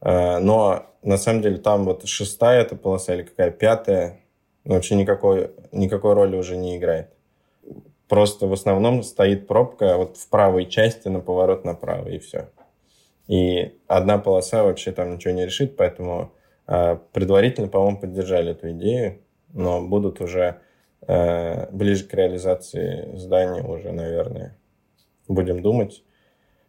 [0.00, 4.20] э, но на самом деле там вот шестая эта полоса или какая пятая,
[4.64, 7.10] вообще никакой, никакой роли уже не играет.
[8.08, 12.48] Просто в основном стоит пробка вот в правой части на поворот направо, и все.
[13.26, 16.32] И одна полоса вообще там ничего не решит, поэтому
[16.66, 19.20] э, предварительно, по-моему, поддержали эту идею,
[19.52, 20.60] но будут уже
[21.06, 24.56] ближе к реализации здания уже, наверное,
[25.26, 26.02] будем думать.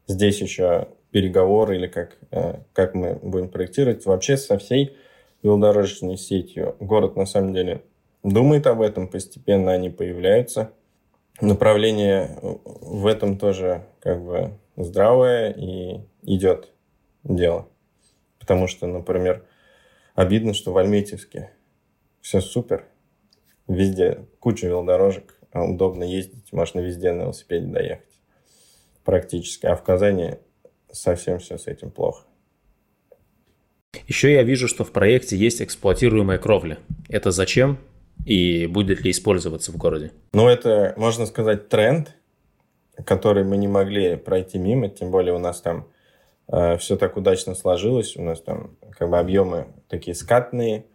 [0.07, 4.05] Здесь еще переговоры или как, э, как мы будем проектировать.
[4.05, 4.95] Вообще со всей
[5.43, 7.81] велодорожной сетью город на самом деле
[8.23, 10.71] думает об этом, постепенно они появляются–
[11.41, 16.71] направление в этом тоже как бы здравое и идет
[17.23, 17.67] дело.
[18.39, 19.45] Потому что, например,
[20.15, 21.51] обидно, что в Альметьевске
[22.21, 22.85] все супер,
[23.69, 28.05] везде куча велодорожек, а удобно ездить, можно везде на велосипеде доехать
[29.05, 29.65] практически.
[29.65, 30.35] А в Казани
[30.91, 32.25] совсем все с этим плохо.
[34.07, 36.79] Еще я вижу, что в проекте есть эксплуатируемая кровля.
[37.07, 37.79] Это зачем?
[38.25, 40.11] и будет ли использоваться в городе?
[40.33, 42.15] Ну, это, можно сказать, тренд,
[43.05, 45.87] который мы не могли пройти мимо, тем более у нас там
[46.47, 50.85] э, все так удачно сложилось, у нас там как бы объемы такие скатные,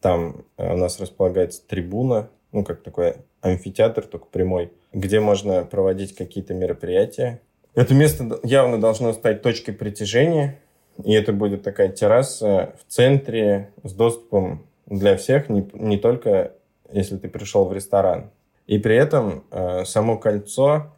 [0.00, 6.14] там э, у нас располагается трибуна, ну, как такой амфитеатр, только прямой, где можно проводить
[6.14, 7.40] какие-то мероприятия.
[7.74, 10.58] Это место явно должно стать точкой притяжения,
[11.04, 16.52] и это будет такая терраса в центре с доступом для всех, не, не только
[16.92, 18.30] если ты пришел в ресторан.
[18.66, 20.92] И при этом э, само кольцо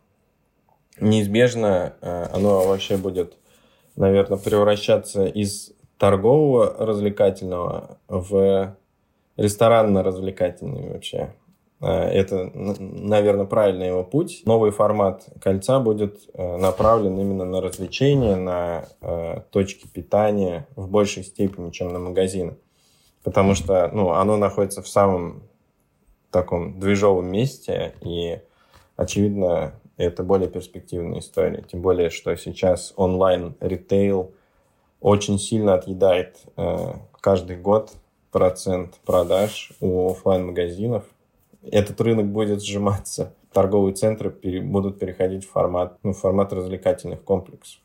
[1.01, 3.37] неизбежно, э, оно вообще будет,
[3.97, 8.77] наверное, превращаться из торгового развлекательного в
[9.37, 11.35] ресторанно-развлекательный вообще
[11.83, 14.43] Э, это, наверное, правильный его путь.
[14.47, 21.25] Новый формат кольца будет э, направлен именно на развлечения, на э, точки питания в большей
[21.25, 22.57] степени, чем на магазины.
[23.25, 25.43] Потому что ну, оно находится в самом
[26.31, 28.41] таком движовом месте, и,
[28.97, 31.63] очевидно, это более перспективная история.
[31.63, 34.33] Тем более, что сейчас онлайн-ритейл
[35.01, 36.39] очень сильно отъедает
[37.21, 37.93] каждый год
[38.33, 41.05] процент продаж у офлайн магазинов
[41.63, 43.35] этот рынок будет сжиматься.
[43.53, 47.81] Торговые центры пере, будут переходить в формат, ну, в формат развлекательных комплексов.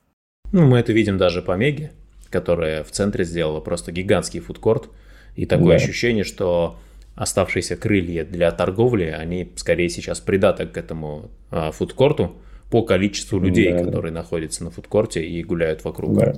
[0.54, 1.92] Ну, мы это видим даже по Меге,
[2.30, 4.90] которая в центре сделала просто гигантский фудкорт.
[5.36, 5.84] И такое да.
[5.84, 6.78] ощущение, что
[7.16, 12.38] оставшиеся крылья для торговли, они скорее сейчас придаток к этому а, фудкорту
[12.72, 14.22] по количеству людей, да, которые да.
[14.22, 16.18] находятся на фудкорте и гуляют вокруг.
[16.18, 16.34] Да.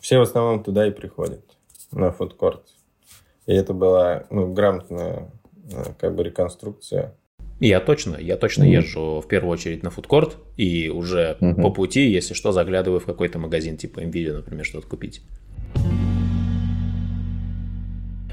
[0.00, 1.42] Все в основном туда и приходят,
[1.90, 2.62] на фудкорт.
[3.48, 5.32] И это была ну, грамотная
[5.70, 7.14] Э, как бы реконструкция.
[7.60, 8.82] Я точно, я точно mm-hmm.
[8.82, 11.60] езжу в первую очередь на фудкорт и уже mm-hmm.
[11.60, 15.22] по пути, если что, заглядываю в какой-то магазин типа Nvidia, например, что-то купить.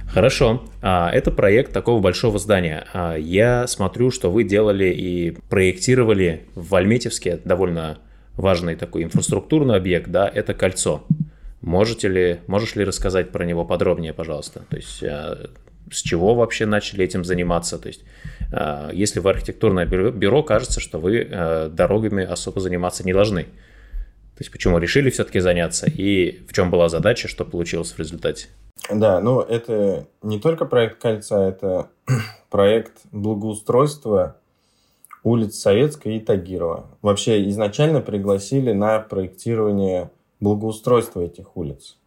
[0.07, 2.85] Хорошо, а, это проект такого большого здания.
[2.93, 7.97] А, я смотрю, что вы делали и проектировали в Альметьевске довольно
[8.37, 11.03] важный такой инфраструктурный объект, да, это кольцо.
[11.65, 14.65] Можете ли, можешь ли рассказать про него подробнее, пожалуйста?
[14.69, 15.49] То есть а,
[15.91, 17.79] с чего вообще начали этим заниматься.
[17.79, 18.03] То есть,
[18.51, 23.43] э, если вы архитектурное бюро, кажется, что вы э, дорогами особо заниматься не должны.
[23.43, 28.47] То есть, почему решили все-таки заняться и в чем была задача, что получилось в результате?
[28.91, 31.89] Да, ну это не только проект кольца, это
[32.51, 34.35] проект благоустройства
[35.23, 36.85] улиц Советская и Тагирова.
[37.01, 41.97] Вообще изначально пригласили на проектирование благоустройства этих улиц.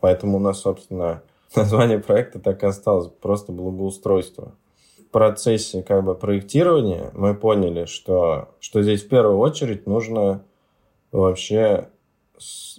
[0.00, 1.22] Поэтому у нас, собственно,
[1.56, 4.54] название проекта так и осталось, просто благоустройство.
[4.98, 10.44] В процессе как бы проектирования мы поняли, что, что здесь в первую очередь нужно
[11.10, 11.88] вообще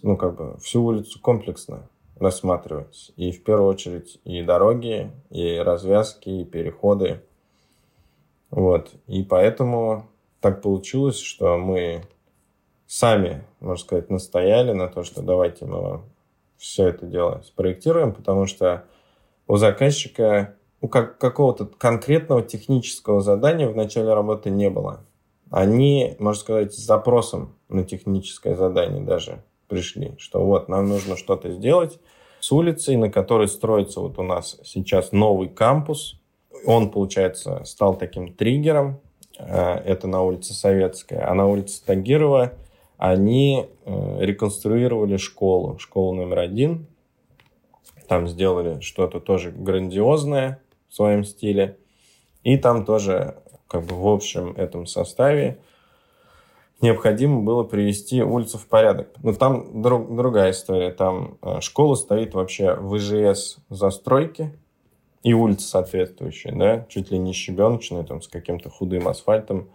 [0.01, 3.11] ну, как бы всю улицу комплексно рассматривать.
[3.15, 7.21] И в первую очередь и дороги, и развязки, и переходы.
[8.49, 8.91] Вот.
[9.07, 10.07] И поэтому
[10.39, 12.03] так получилось, что мы
[12.91, 16.03] сами, можно сказать, настояли на то, что давайте мы вам
[16.57, 18.83] все это дело спроектируем, потому что
[19.47, 25.05] у заказчика ну, как, какого-то конкретного технического задания в начале работы не было.
[25.49, 31.49] Они, можно сказать, с запросом на техническое задание даже пришли, что вот нам нужно что-то
[31.49, 31.97] сделать
[32.41, 36.19] с улицей, на которой строится вот у нас сейчас новый кампус.
[36.65, 38.99] Он, получается, стал таким триггером.
[39.39, 41.25] Э, это на улице Советская.
[41.29, 42.53] А на улице Тагирова
[43.01, 46.85] они э, реконструировали школу, школу номер один.
[48.07, 51.79] Там сделали что-то тоже грандиозное в своем стиле.
[52.43, 53.37] И там тоже,
[53.67, 55.57] как бы в общем этом составе,
[56.79, 59.09] необходимо было привести улицу в порядок.
[59.23, 60.91] Но там друг, другая история.
[60.91, 64.55] Там э, школа стоит вообще в ИЖС застройки
[65.23, 69.71] и улица соответствующая, да, чуть ли не щебеночная, там, с каким-то худым асфальтом.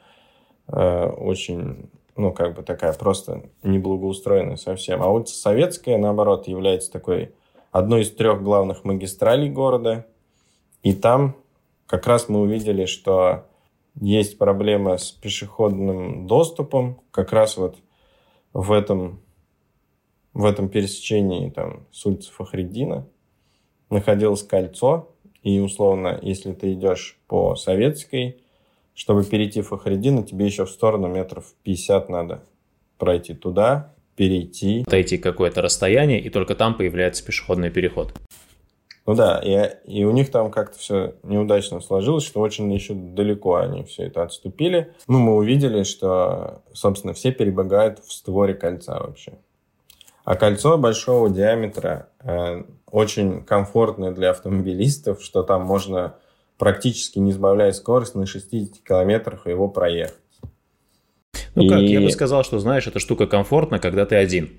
[0.68, 5.02] Э, очень ну, как бы такая просто неблагоустроенная совсем.
[5.02, 7.35] А улица Советская, наоборот, является такой
[7.70, 10.07] одной из трех главных магистралей города.
[10.83, 11.37] И там
[11.87, 13.46] как раз мы увидели, что
[14.00, 17.00] есть проблема с пешеходным доступом.
[17.11, 17.76] Как раз вот
[18.52, 19.20] в этом,
[20.33, 23.07] в этом пересечении там, с улицы Фахридина
[23.90, 25.11] находилось кольцо.
[25.42, 28.40] И, условно, если ты идешь по Советской,
[28.96, 32.42] чтобы перейти в Фахридина, тебе еще в сторону метров 50 надо
[32.98, 34.82] пройти туда, перейти.
[34.87, 38.14] Отойти какое-то расстояние, и только там появляется пешеходный переход.
[39.04, 43.56] Ну да, и, и у них там как-то все неудачно сложилось, что очень еще далеко
[43.56, 44.94] они все это отступили.
[45.06, 49.35] Ну, мы увидели, что, собственно, все перебегают в створе кольца вообще.
[50.24, 56.16] А кольцо большого диаметра э, очень комфортное для автомобилистов, что там можно
[56.58, 60.16] практически не сбавляя скорость, на 60 километрах его проехать.
[61.54, 61.68] Ну и...
[61.68, 64.50] как, я бы сказал, что, знаешь, эта штука комфортна, когда ты один.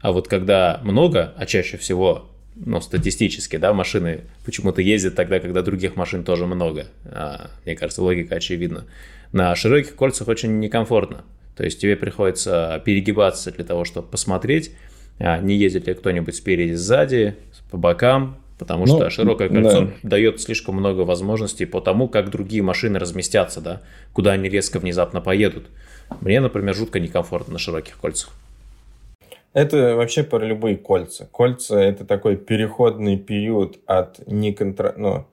[0.00, 5.62] А вот когда много, а чаще всего, ну, статистически, да, машины почему-то ездят тогда, когда
[5.62, 6.86] других машин тоже много.
[7.04, 8.84] А, мне кажется, логика очевидна.
[9.32, 11.24] На широких кольцах очень некомфортно.
[11.56, 14.72] То есть тебе приходится перегибаться для того, чтобы посмотреть,
[15.18, 17.36] а не ездит ли кто-нибудь спереди, сзади,
[17.70, 19.90] по бокам, Потому ну, что широкое кольцо да.
[20.02, 23.82] дает слишком много возможностей по тому, как другие машины разместятся, да,
[24.12, 25.66] куда они резко внезапно поедут.
[26.20, 28.30] Мне, например, жутко некомфортно на широких кольцах.
[29.52, 31.28] Это вообще про любые кольца.
[31.30, 34.94] Кольца– это такой переходный период от неконтро...
[34.96, 35.26] ну,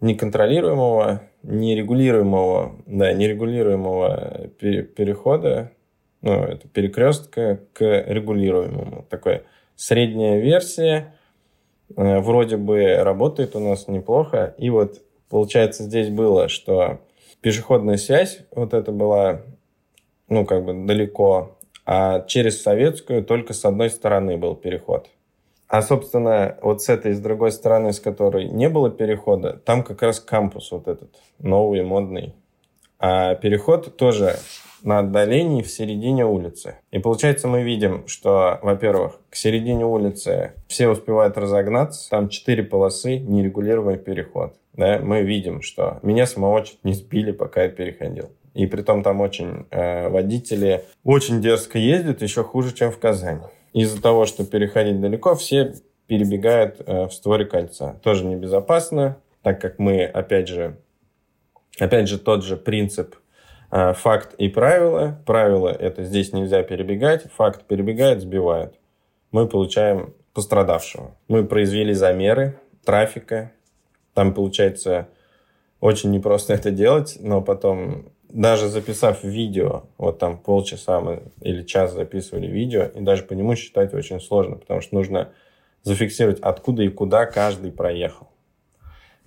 [0.00, 5.72] неконтролируемого нерегулируемого, да, нерегулируемого перехода,
[6.20, 9.06] ну, это перекрестка к регулируемому.
[9.10, 9.42] Такая
[9.74, 11.14] средняя версия,
[11.96, 14.54] вроде бы работает у нас неплохо.
[14.58, 17.00] И вот получается здесь было, что
[17.40, 19.42] пешеходная связь вот это была,
[20.28, 25.08] ну, как бы далеко, а через советскую только с одной стороны был переход.
[25.68, 30.02] А, собственно, вот с этой, с другой стороны, с которой не было перехода, там как
[30.02, 32.34] раз кампус вот этот, новый, модный.
[32.98, 34.36] А переход тоже
[34.82, 36.76] на отдалении в середине улицы.
[36.90, 43.18] И получается, мы видим, что, во-первых, к середине улицы все успевают разогнаться, там четыре полосы,
[43.18, 44.54] нерегулируемый переход.
[44.74, 48.30] Да, мы видим, что меня самого чуть не сбили, пока я переходил.
[48.54, 53.42] И при том там очень э, водители очень дерзко ездят, еще хуже, чем в Казани
[53.72, 55.74] из-за того, что переходить далеко, все
[56.06, 57.98] перебегают э, в створе кольца.
[58.02, 60.76] Тоже небезопасно, так как мы, опять же,
[61.78, 63.16] опять же тот же принцип
[63.72, 65.18] факт и правило.
[65.26, 68.74] Правило– это здесь нельзя перебегать, факт перебегает, сбивает.
[69.30, 71.16] Мы получаем пострадавшего.
[71.28, 73.52] Мы произвели замеры трафика.
[74.14, 75.08] Там, получается,
[75.80, 81.92] очень непросто это делать, но потом даже записав видео, вот там полчаса мы или час
[81.92, 85.32] записывали видео, и даже по нему считать очень сложно, потому что нужно
[85.82, 88.28] зафиксировать, откуда и куда каждый проехал.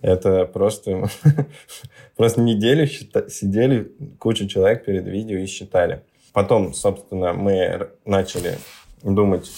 [0.02, 1.10] Это просто,
[2.18, 6.04] просто неделю сидели куча человек перед видео и считали.
[6.34, 8.58] Потом, собственно, мы начали
[9.04, 9.50] думать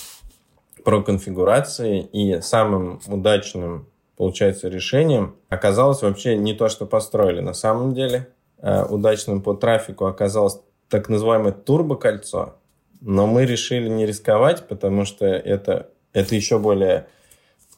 [0.83, 7.93] про конфигурации, и самым удачным, получается, решением оказалось вообще не то, что построили на самом
[7.93, 8.27] деле–
[8.59, 10.59] Э, удачным по трафику оказалось
[10.89, 12.55] так называемое турбокольцо,
[13.01, 17.05] но мы решили не рисковать, потому что это, это еще более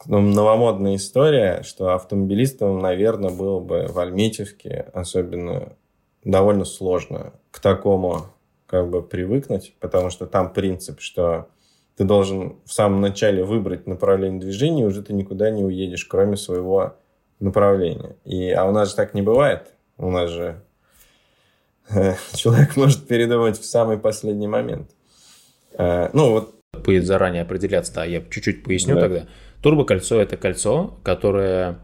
[0.08, 5.74] новомодная история, что автомобилистам, наверное, было бы в Альметьевске особенно
[6.24, 8.28] довольно сложно к такому
[8.66, 11.48] как бы привыкнуть, потому что там принцип, что
[11.98, 16.38] ты должен в самом начале выбрать направление движения, и уже ты никуда не уедешь, кроме
[16.38, 16.96] своего
[17.40, 18.16] направления.
[18.26, 19.74] И, а у нас же так не бывает.
[19.98, 20.62] У нас же
[22.34, 24.92] человек может передумать в самый последний момент.
[25.74, 26.56] Э, ну, вот.
[26.86, 29.02] Будет заранее определяться, да, я чуть-чуть поясню да.
[29.02, 29.28] тогда.
[29.62, 31.80] Турбокольцо– это кольцо, которое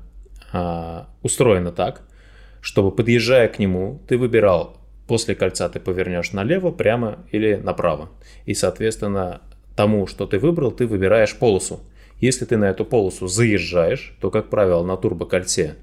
[0.53, 2.01] а, устроено так,
[2.61, 8.09] чтобы, подъезжая к нему, ты выбирал, после кольца ты повернешь налево, прямо или направо.
[8.45, 9.41] И, соответственно,
[9.75, 11.81] тому, что ты выбрал, ты выбираешь полосу.
[12.21, 15.75] Если ты на эту полосу заезжаешь, то, как правило, на турбокольце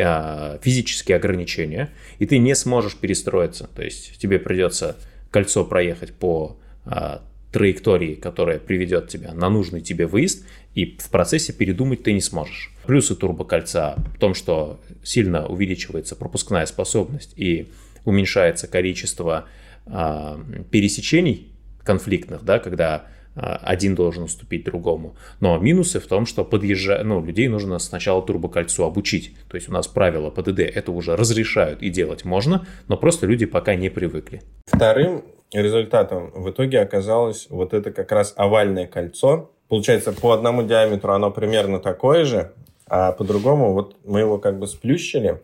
[0.00, 3.68] а, физические ограничения, и ты не сможешь перестроиться.
[3.74, 4.96] То есть тебе придется
[5.30, 6.56] кольцо проехать по
[6.86, 7.22] а,
[7.52, 10.44] траектории, которая приведет тебя на нужный тебе выезд,
[10.74, 12.72] и в процессе передумать ты не сможешь.
[12.86, 17.68] Плюсы турбокольца в том, что сильно увеличивается пропускная способность и
[18.04, 19.46] уменьшается количество
[19.86, 20.38] э,
[20.70, 25.14] пересечений конфликтных, да, когда а, один должен уступить другому.
[25.40, 29.34] Но минусы в том, что подъезжая, ну, людей нужно сначала турбокольцу обучить.
[29.48, 33.44] То есть у нас правила ПДД это уже разрешают и делать можно, но просто люди
[33.44, 34.42] пока не привыкли.
[34.66, 35.22] Вторым
[35.52, 39.50] результатом в итоге оказалось вот это как раз овальное кольцо.
[39.68, 42.52] Получается, по одному диаметру оно примерно такое же,
[42.86, 45.42] а по-другому вот мы его как бы сплющили.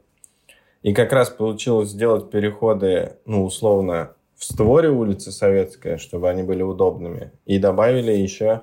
[0.82, 6.62] И как раз получилось сделать переходы, ну, условно, в створе улицы Советская, чтобы они были
[6.62, 7.30] удобными.
[7.46, 8.62] И добавили еще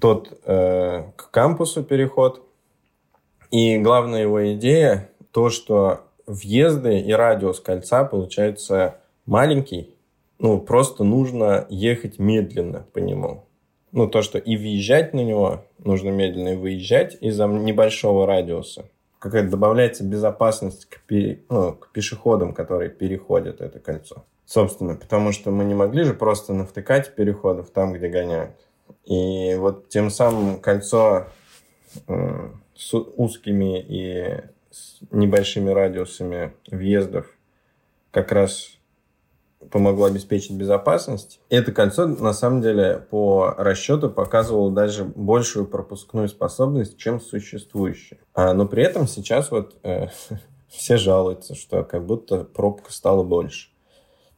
[0.00, 2.42] тот э, к кампусу переход.
[3.50, 9.95] И главная его идея то, что въезды и радиус кольца получается маленький.
[10.38, 13.44] Ну, просто нужно ехать медленно по нему.
[13.92, 18.90] Ну, то, что и въезжать на него нужно медленно, и выезжать из-за небольшого радиуса.
[19.18, 21.40] Какая-то добавляется безопасность к, пе...
[21.48, 24.24] ну, к пешеходам, которые переходят это кольцо.
[24.44, 28.52] Собственно, потому что мы не могли же просто навтыкать переходов там, где гоняют.
[29.04, 31.28] И вот тем самым кольцо
[32.06, 37.26] э, с узкими и с небольшими радиусами въездов
[38.10, 38.75] как раз
[39.70, 41.40] помогло обеспечить безопасность.
[41.48, 48.20] Это кольцо, на самом деле, по расчету показывало даже большую пропускную способность, чем существующее.
[48.34, 50.08] А, но при этом сейчас вот э,
[50.68, 53.70] все жалуются, что как будто пробка стала больше.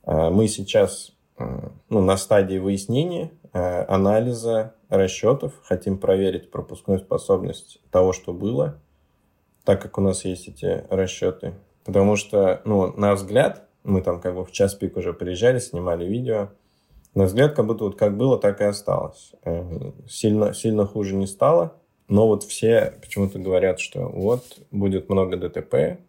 [0.04, 7.80] А, мы сейчас а, ну, на стадии выяснения, а, анализа расчетов, хотим проверить пропускную способность
[7.90, 8.80] того, что было,
[9.64, 11.54] так как у нас есть эти расчеты.
[11.84, 16.04] Потому что, ну, на взгляд, мы там как бы в час пик уже приезжали, снимали
[16.04, 16.50] видео,
[17.14, 19.32] на взгляд, как будто вот как было, так и осталось.
[19.44, 21.74] Э, сильно, сильно хуже не стало,
[22.06, 26.00] но вот все почему-то говорят, что вот будет много ДТП,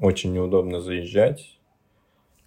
[0.00, 1.58] очень неудобно заезжать.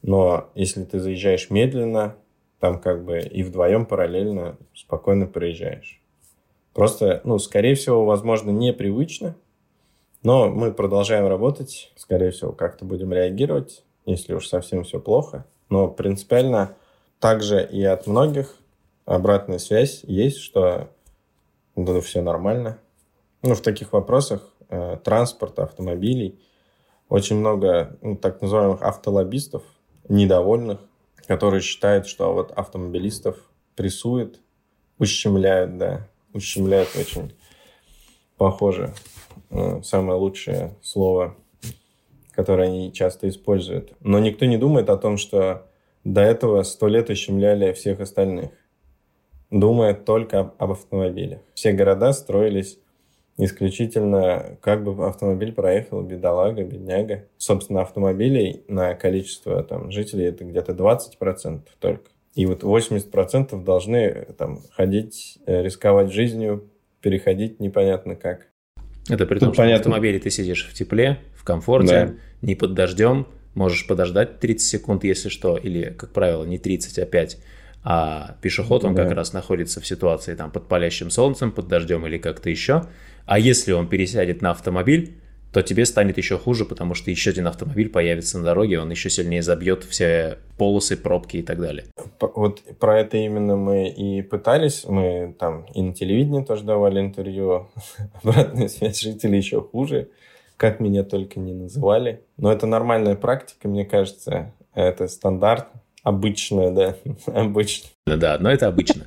[0.01, 2.15] Но если ты заезжаешь медленно,
[2.59, 6.01] там как бы и вдвоем параллельно спокойно проезжаешь.
[6.73, 9.35] Просто, ну, скорее всего, возможно, непривычно,
[10.23, 15.45] но мы продолжаем работать, скорее всего, как-то будем реагировать, если уж совсем все плохо.
[15.69, 16.75] Но принципиально
[17.19, 18.55] также и от многих
[19.05, 20.89] обратная связь есть, что
[21.75, 22.79] да, все нормально.
[23.41, 26.39] Ну, в таких вопросах э, транспорта, автомобилей
[27.07, 29.63] очень много ну, так называемых автолоббистов,
[30.07, 30.79] недовольных,
[31.27, 33.37] которые считают, что вот автомобилистов
[33.75, 34.41] прессуют,
[34.97, 37.33] ущемляют, да, ущемляют очень
[38.37, 38.93] похоже.
[39.49, 41.35] Э, самое лучшее слово,
[42.39, 43.91] которое они часто используют.
[43.99, 45.67] Но никто не думает о том, что
[46.05, 48.51] до этого сто лет ущемляли всех остальных.
[49.51, 51.41] Думает только об автомобилях.
[51.53, 52.79] Все города строились
[53.37, 57.25] исключительно, как бы автомобиль проехал, бедолага, бедняга.
[57.37, 62.09] Собственно, автомобилей на количество там, жителей это где-то 20% только.
[62.35, 66.69] И вот 80% должны там, ходить, э, рисковать жизнью,
[67.01, 68.47] переходить непонятно как.
[69.07, 69.77] Это при том, Тут что понятно.
[69.77, 72.13] в автомобиле ты сидишь в тепле, в комфорте, да.
[72.41, 77.05] не под дождем, можешь подождать 30 секунд, если что, или, как правило, не 30, а
[77.05, 77.37] 5.
[77.83, 79.03] А пешеход, он да.
[79.03, 82.85] как раз находится в ситуации там под палящим солнцем, под дождем или как-то еще.
[83.25, 85.15] А если он пересядет на автомобиль,
[85.51, 89.09] то тебе станет еще хуже, потому что еще один автомобиль появится на дороге, он еще
[89.09, 91.85] сильнее забьет все полосы, пробки и так далее.
[92.19, 94.85] Вот про это именно мы и пытались.
[94.85, 97.69] Мы там и на телевидении тоже давали интервью.
[98.23, 100.09] Обратная связь жителей еще хуже.
[100.57, 102.21] Как меня только не называли.
[102.37, 104.53] Но это нормальная практика, мне кажется.
[104.75, 105.67] Это стандарт.
[106.03, 106.95] Обычная, да.
[107.27, 107.89] Обычно.
[108.05, 109.05] Да, но это обычно.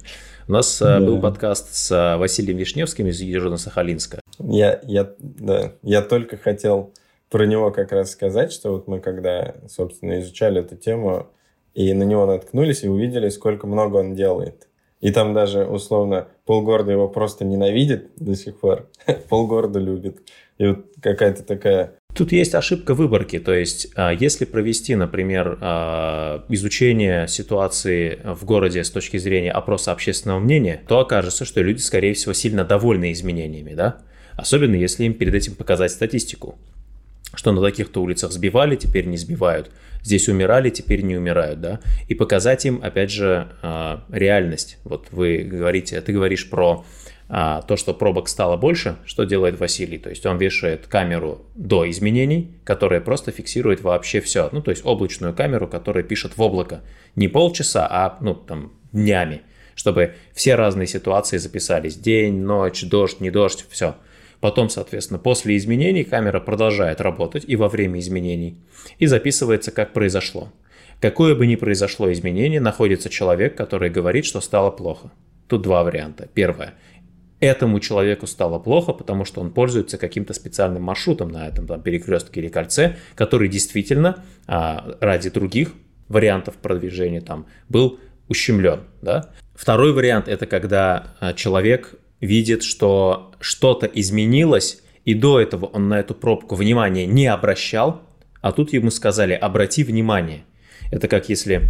[0.48, 1.00] У нас э, да.
[1.00, 4.21] был подкаст с э, Василием Вишневским из Южно-Сахалинска.
[4.38, 6.92] Я, я, да, я только хотел
[7.30, 11.28] про него как раз сказать, что вот мы когда, собственно, изучали эту тему
[11.74, 14.68] и на него наткнулись и увидели, сколько много он делает.
[15.00, 18.88] И там даже, условно, полгорода его просто ненавидит до сих пор,
[19.28, 20.20] полгорода любит.
[20.58, 26.44] И вот какая-то такая Тут есть ошибка выборки, то есть а, если провести, например, а,
[26.50, 32.12] изучение ситуации в городе с точки зрения опроса общественного мнения, то окажется, что люди, скорее
[32.12, 34.02] всего, сильно довольны изменениями, да?
[34.36, 36.58] Особенно если им перед этим показать статистику,
[37.34, 39.70] что на таких-то улицах сбивали, теперь не сбивают,
[40.02, 41.80] здесь умирали, теперь не умирают, да?
[42.08, 44.78] И показать им, опять же, а, реальность.
[44.84, 46.84] Вот вы говорите, ты говоришь про
[47.28, 49.96] а, то, что пробок стало больше, что делает Василий?
[49.96, 54.50] То есть он вешает камеру до изменений, которая просто фиксирует вообще все.
[54.52, 56.82] Ну, то есть облачную камеру, которая пишет в облако.
[57.16, 59.40] Не полчаса, а, ну, там, днями.
[59.74, 61.96] Чтобы все разные ситуации записались.
[61.96, 63.96] День, ночь, дождь, не дождь, все.
[64.42, 68.58] Потом, соответственно, после изменений камера продолжает работать и во время изменений.
[68.98, 70.52] И записывается, как произошло.
[71.00, 75.12] Какое бы ни произошло изменение, находится человек, который говорит, что стало плохо.
[75.46, 76.28] Тут два варианта.
[76.34, 76.74] Первое
[77.38, 82.40] этому человеку стало плохо, потому что он пользуется каким-то специальным маршрутом на этом там, перекрестке
[82.40, 85.72] или кольце, который действительно а, ради других
[86.08, 88.82] вариантов продвижения там был ущемлен.
[89.02, 89.30] Да?
[89.56, 96.00] Второй вариант это когда а, человек видит, что что-то изменилось, и до этого он на
[96.00, 98.00] эту пробку внимания не обращал,
[98.40, 100.44] а тут ему сказали обрати внимание.
[100.90, 101.68] Это как если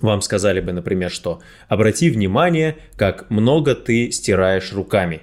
[0.00, 5.20] вам сказали бы, например, что обрати внимание, как много ты стираешь руками.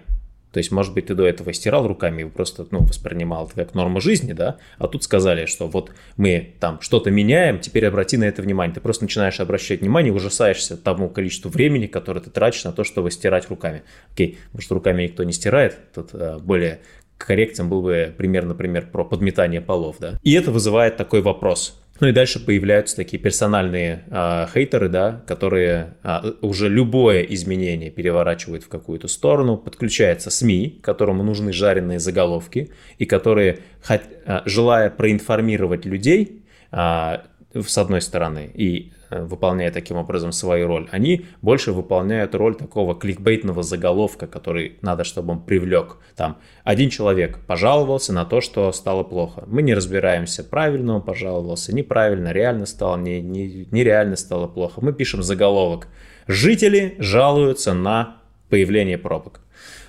[0.51, 3.75] То есть, может быть, ты до этого стирал руками и просто ну, воспринимал это как
[3.75, 4.57] норму жизни, да?
[4.77, 8.73] А тут сказали, что вот мы там что-то меняем, теперь обрати на это внимание.
[8.73, 13.11] Ты просто начинаешь обращать внимание, ужасаешься тому количеству времени, которое ты тратишь на то, чтобы
[13.11, 13.83] стирать руками.
[14.13, 16.79] Окей, может, руками никто не стирает, тут а, более
[17.19, 20.17] корректен был бы пример, например, про подметание полов, да?
[20.23, 21.78] И это вызывает такой вопрос.
[21.99, 28.63] Ну и дальше появляются такие персональные а, хейтеры, да, которые а, уже любое изменение переворачивают
[28.63, 29.57] в какую-то сторону.
[29.57, 37.23] Подключается СМИ, которому нужны жареные заголовки, и которые, а, желая проинформировать людей, а,
[37.53, 42.93] с одной стороны, и Э, выполняя таким образом свою роль, они больше выполняют роль такого
[42.95, 45.97] кликбейтного заголовка, который надо, чтобы он привлек.
[46.15, 49.43] Там один человек пожаловался на то, что стало плохо.
[49.47, 54.79] Мы не разбираемся, правильно он пожаловался, неправильно, реально стало, не, не, нереально стало плохо.
[54.81, 55.87] Мы пишем заголовок.
[56.27, 58.17] Жители жалуются на
[58.49, 59.41] появление пробок.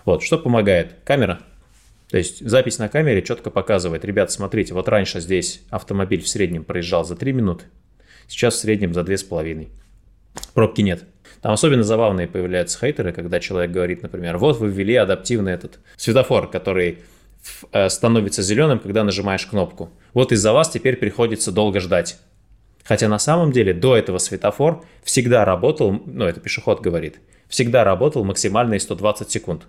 [0.06, 0.96] Вот, что помогает?
[1.04, 1.40] Камера.
[2.10, 6.64] То есть запись на камере четко показывает, ребят, смотрите, вот раньше здесь автомобиль в среднем
[6.64, 7.66] проезжал за 3 минуты,
[8.26, 9.68] Сейчас в среднем за 2,5.
[10.54, 11.04] Пробки нет.
[11.40, 16.48] Там особенно забавные появляются хейтеры, когда человек говорит, например, вот вы ввели адаптивный этот светофор,
[16.48, 16.98] который
[17.72, 19.90] э, становится зеленым, когда нажимаешь кнопку.
[20.12, 22.18] Вот из-за вас теперь приходится долго ждать.
[22.84, 28.24] Хотя на самом деле до этого светофор всегда работал, ну это пешеход говорит, всегда работал
[28.24, 29.66] максимальные 120 секунд.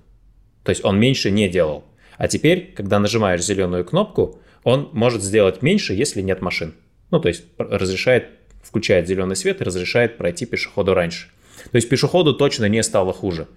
[0.64, 1.84] То есть он меньше не делал.
[2.22, 6.76] А теперь, когда нажимаешь зеленую кнопку, он может сделать меньше, если нет машин.
[7.10, 8.28] Ну, то есть разрешает,
[8.62, 11.30] включает зеленый свет и разрешает пройти пешеходу раньше.
[11.72, 13.48] То есть пешеходу точно не стало хуже.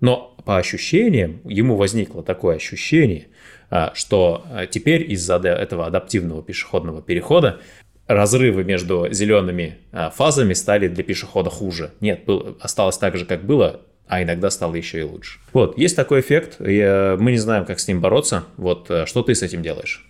[0.00, 3.28] Но по ощущениям, ему возникло такое ощущение,
[3.70, 7.60] а, что а, теперь из-за этого адаптивного пешеходного перехода
[8.06, 11.92] разрывы между зелеными а, фазами стали для пешехода хуже.
[12.00, 13.80] Нет, был, осталось так же, как было,
[14.10, 15.38] а иногда стало еще и лучше.
[15.52, 18.42] Вот, есть такой эффект, и э, мы не знаем, как с ним бороться.
[18.56, 20.04] Вот, э, что ты с этим делаешь?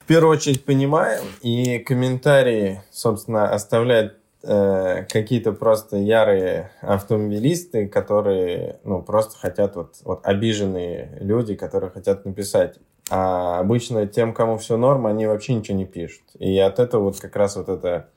[0.00, 9.00] В первую очередь понимаем, и комментарии, собственно, оставляют э, какие-то просто ярые автомобилисты, которые, ну,
[9.00, 12.80] просто хотят, вот, вот обиженные люди, которые хотят написать.
[13.10, 16.24] А обычно тем, кому все норм, они вообще ничего не пишут.
[16.40, 18.08] И от этого вот как раз вот эта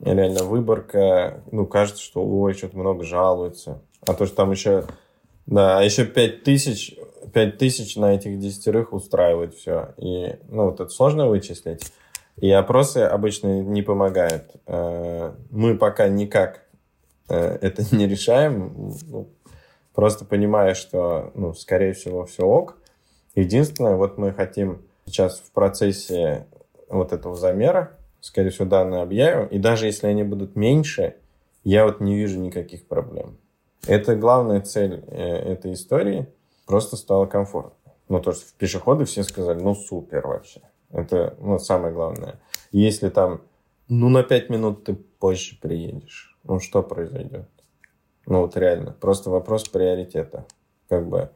[0.00, 3.82] реально выборка, ну, кажется, что, ой, что-то много жалуются.
[4.06, 4.84] А то, что там еще,
[5.46, 6.96] да, а еще пять тысяч,
[7.32, 9.94] пять тысяч на этих десятерых устраивает все.
[9.96, 11.92] И, ну, вот это сложно вычислить.
[12.36, 14.44] И опросы обычно не помогают.
[14.66, 16.62] Э, мы пока никак
[17.28, 19.28] э, это не решаем, ну,
[19.94, 22.76] просто понимая, что, ну, скорее всего, все ок.
[23.34, 26.46] Единственное, вот мы хотим сейчас в процессе
[26.88, 31.16] вот этого замера, скорее всего, данные объявим, и даже если они будут меньше,
[31.64, 33.38] я вот не вижу никаких проблем.
[33.86, 36.26] Это главная цель э, этой истории.
[36.66, 37.92] Просто стало комфортно.
[38.08, 40.60] Ну, то, что в пешеходы все сказали, ну, супер вообще.
[40.90, 42.40] Это, ну, самое главное.
[42.72, 43.42] Если там,
[43.88, 47.48] ну, на пять минут ты позже приедешь, ну, что произойдет?
[48.26, 48.92] Ну, вот реально.
[48.92, 50.46] Просто вопрос приоритета.
[50.88, 51.30] Как бы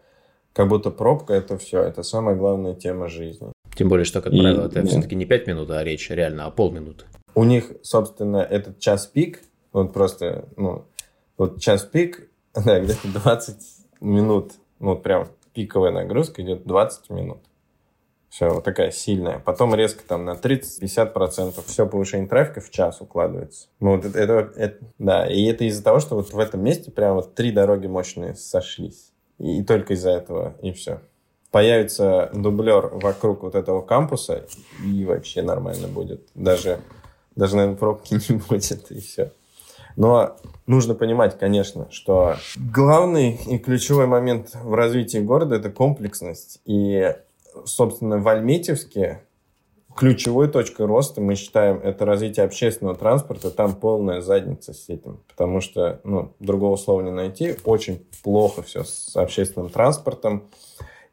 [0.52, 3.52] как будто пробка это все, это самая главная тема жизни.
[3.76, 4.90] Тем более, что, как и, правило, это нет.
[4.90, 7.04] все-таки не 5 минут, а речь реально о полминуты.
[7.34, 9.42] У них, собственно, этот час пик,
[9.72, 10.86] вот просто, ну,
[11.38, 13.56] вот час пик, да, где-то 20
[14.00, 17.38] минут, ну, вот прям пиковая нагрузка идет 20 минут.
[18.28, 19.40] Все, вот такая сильная.
[19.40, 23.66] Потом резко там на 30-50% все повышение трафика в час укладывается.
[23.80, 26.92] Ну, вот это, это, это, да, и это из-за того, что вот в этом месте
[26.92, 29.12] прям вот три дороги мощные сошлись.
[29.38, 31.00] И, только из-за этого, и все.
[31.50, 34.46] Появится дублер вокруг вот этого кампуса,
[34.84, 36.28] и вообще нормально будет.
[36.36, 36.78] Даже,
[37.34, 39.32] даже наверное, пробки не будет, и все.
[39.96, 40.36] Но
[40.66, 46.60] нужно понимать, конечно, что главный и ключевой момент в развитии города– это комплексность.
[46.64, 47.14] И,
[47.64, 49.22] собственно, в Альметьевске
[49.96, 53.50] ключевой точкой роста, мы считаем, это развитие общественного транспорта.
[53.50, 57.56] Там полная задница с этим, потому что ну, другого слова не найти.
[57.64, 60.48] Очень плохо все с общественным транспортом.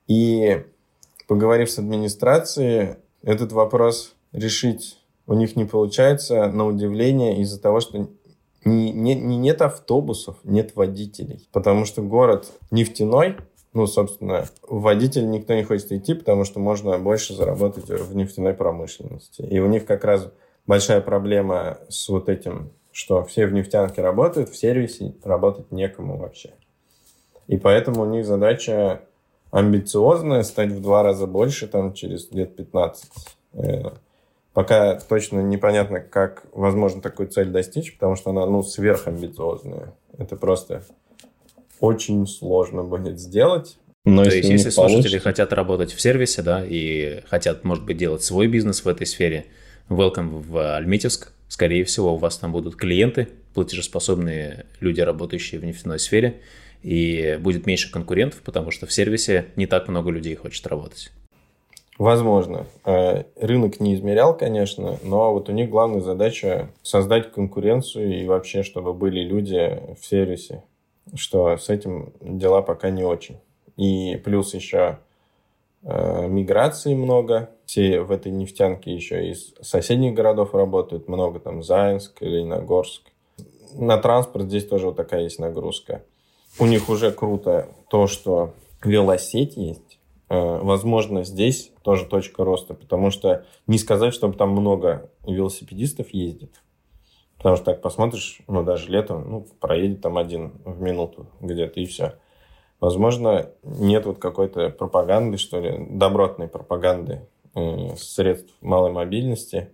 [0.07, 0.63] И
[1.27, 8.07] поговорив с администрацией, этот вопрос решить у них не получается, на удивление, из-за того, что
[8.67, 11.47] не, не, не нет автобусов, нет водителей.
[11.51, 13.37] Потому что город нефтяной,
[13.73, 19.41] ну, собственно, водитель никто не хочет идти, потому что можно больше заработать в нефтяной промышленности.
[19.41, 20.29] И у них как раз
[20.65, 26.53] большая проблема с вот этим, что все в нефтянке работают, в сервисе работать некому вообще.
[27.47, 29.01] И поэтому у них задача
[29.51, 33.09] амбициозная, стать в два раза больше там через лет 15.
[34.57, 39.93] Пока точно непонятно, как возможно такую цель достичь, потому что она, ну, сверхамбициозная.
[40.17, 40.83] Это просто
[41.79, 43.77] очень сложно будет сделать.
[44.03, 45.01] Но То если есть, если получится...
[45.03, 49.05] слушатели хотят работать в сервисе, да, и хотят, может быть, делать свой бизнес в этой
[49.05, 49.45] сфере,
[49.89, 51.33] welcome в Альметьевск.
[51.49, 56.41] Скорее всего, у вас там будут клиенты, платежеспособные люди, работающие в нефтяной сфере,
[56.81, 61.11] и будет меньше конкурентов, потому что в сервисе не так много людей хочет работать.
[61.97, 62.65] Возможно.
[62.85, 68.63] Э, рынок не измерял, конечно, но вот у них главная задача создать конкуренцию и вообще,
[68.63, 70.63] чтобы были люди в сервисе
[71.15, 73.37] что с этим дела пока не очень.
[73.75, 74.99] И плюс еще
[75.83, 77.49] э, миграции много.
[77.65, 81.07] Все в этой нефтянке еще из соседних городов работают.
[81.07, 83.03] Много там Заинск, Лениногорск.
[83.73, 86.03] На транспорт здесь тоже вот такая есть нагрузка.
[86.59, 89.96] У них уже круто то, что велосеть есть.
[90.29, 96.61] Э, возможно, здесь тоже точка роста, потому что не сказать, чтобы там много велосипедистов ездит.
[97.37, 101.85] Потому что так посмотришь, ну, даже летом, ну, проедет там один в минуту где-то, и
[101.85, 102.15] все.
[102.79, 109.69] Возможно, нет вот какой-то пропаганды, что ли, добротной пропаганды э, средств малой мобильности.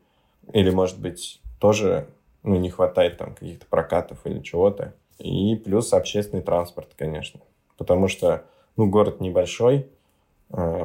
[0.51, 2.07] Или, может быть, тоже
[2.43, 4.93] ну, не хватает там каких-то прокатов или чего-то.
[5.19, 7.39] И плюс общественный транспорт, конечно.
[7.77, 8.43] Потому что,
[8.75, 9.87] ну, город небольшой,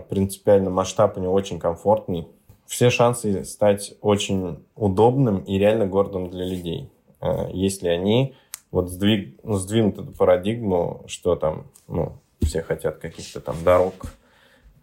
[0.08, 2.26] принципиально масштаб у него очень комфортный.
[2.66, 6.90] Все шансы стать очень удобным и реально городом для людей,
[7.20, 8.34] э, если они
[8.70, 13.94] вот сдвиг, ну, сдвинут эту парадигму, что там, ну, все хотят каких-то там дорог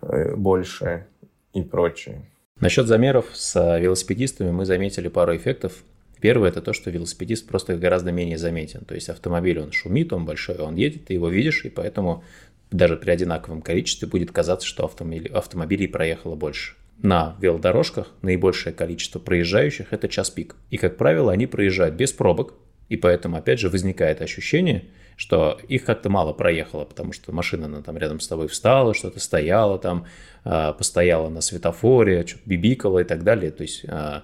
[0.02, 1.06] э, больше
[1.54, 2.26] и прочее.
[2.60, 5.84] Насчет замеров с велосипедистами мы заметили пару эффектов.
[6.22, 8.86] Первое– это то, что велосипедист просто гораздо менее заметен.
[8.86, 12.24] То есть автомобиль, он шумит, он большой, он едет, ты его видишь, и поэтому
[12.72, 16.74] даже при одинаковом количестве будет казаться, что автомобиль, автомобилей проехало больше.
[17.02, 20.56] На велодорожках наибольшее количество проезжающих– это час пик.
[20.70, 22.54] И, как правило, они проезжают без пробок,
[22.88, 24.86] и поэтому, опять же, возникает ощущение,
[25.16, 29.20] что их как-то мало проехало, потому что машина она там рядом с тобой встала, что-то
[29.20, 30.06] стояла там,
[30.44, 33.52] а, постояла на светофоре, что-то бибикала и так далее.
[33.52, 34.24] То есть а,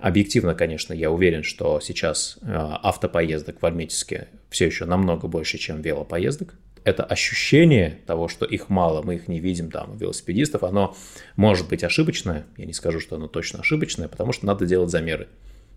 [0.00, 5.80] объективно, конечно, я уверен, что сейчас а, автопоездок в Альметьевске все еще намного больше, чем
[5.80, 6.54] велопоездок.
[6.84, 10.96] Это ощущение того, что их мало, мы их не видим там, велосипедистов, оно
[11.36, 15.28] может быть ошибочное, я не скажу, что оно точно ошибочное, потому что надо делать замеры.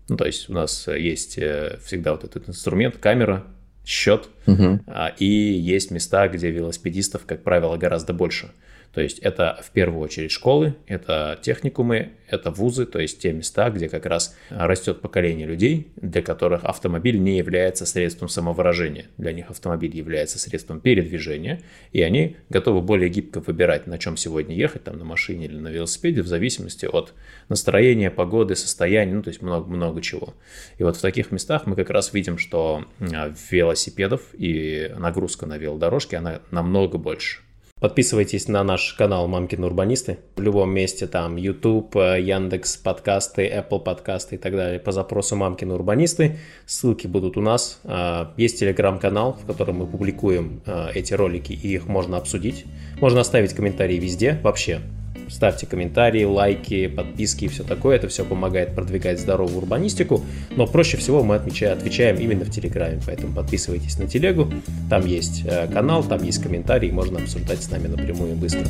[0.08, 3.44] Ну, то есть у нас есть э, всегда вот этот инструмент, камера,
[3.84, 4.80] счет, угу.
[5.18, 8.50] и есть места, где велосипедистов, как правило, гораздо больше.
[8.96, 13.68] То есть это в первую очередь школы, это техникумы, это вузы, то есть те места,
[13.68, 19.08] где как раз растет поколение людей, для которых автомобиль не является средством самовыражения.
[19.18, 21.60] Для них автомобиль является средством передвижения,
[21.92, 25.68] и они готовы более гибко выбирать, на чем сегодня ехать, там на машине или на
[25.68, 27.12] велосипеде, в зависимости от
[27.50, 30.32] настроения, погоды, состояния, ну то есть много-много чего.
[30.78, 36.16] И вот в таких местах мы как раз видим, что велосипедов и нагрузка на велодорожке,
[36.16, 37.42] она намного больше.
[37.78, 40.16] Подписывайтесь на наш канал Мамкины Урбанисты.
[40.36, 45.36] В любом месте там YouTube, э, Яндекс подкасты, Apple подкасты и так далее по запросу
[45.36, 46.38] Мамкины Урбанисты.
[46.64, 47.82] Ссылки будут у нас.
[47.84, 52.64] А, есть телеграм-канал, в котором мы публикуем э, эти ролики и их можно обсудить.
[52.98, 54.80] Можно оставить комментарии везде вообще.
[55.28, 57.96] Ставьте комментарии, лайки, подписки и все такое.
[57.96, 60.22] Это все помогает продвигать здоровую урбанистику.
[60.50, 63.00] Но проще всего мы отмечаем, отвечаем именно в Телеграме.
[63.06, 64.50] Поэтому подписывайтесь на телегу.
[64.88, 66.90] Там есть э, канал, там есть комментарии.
[66.90, 68.66] Можно обсуждать с нами напрямую и быстро.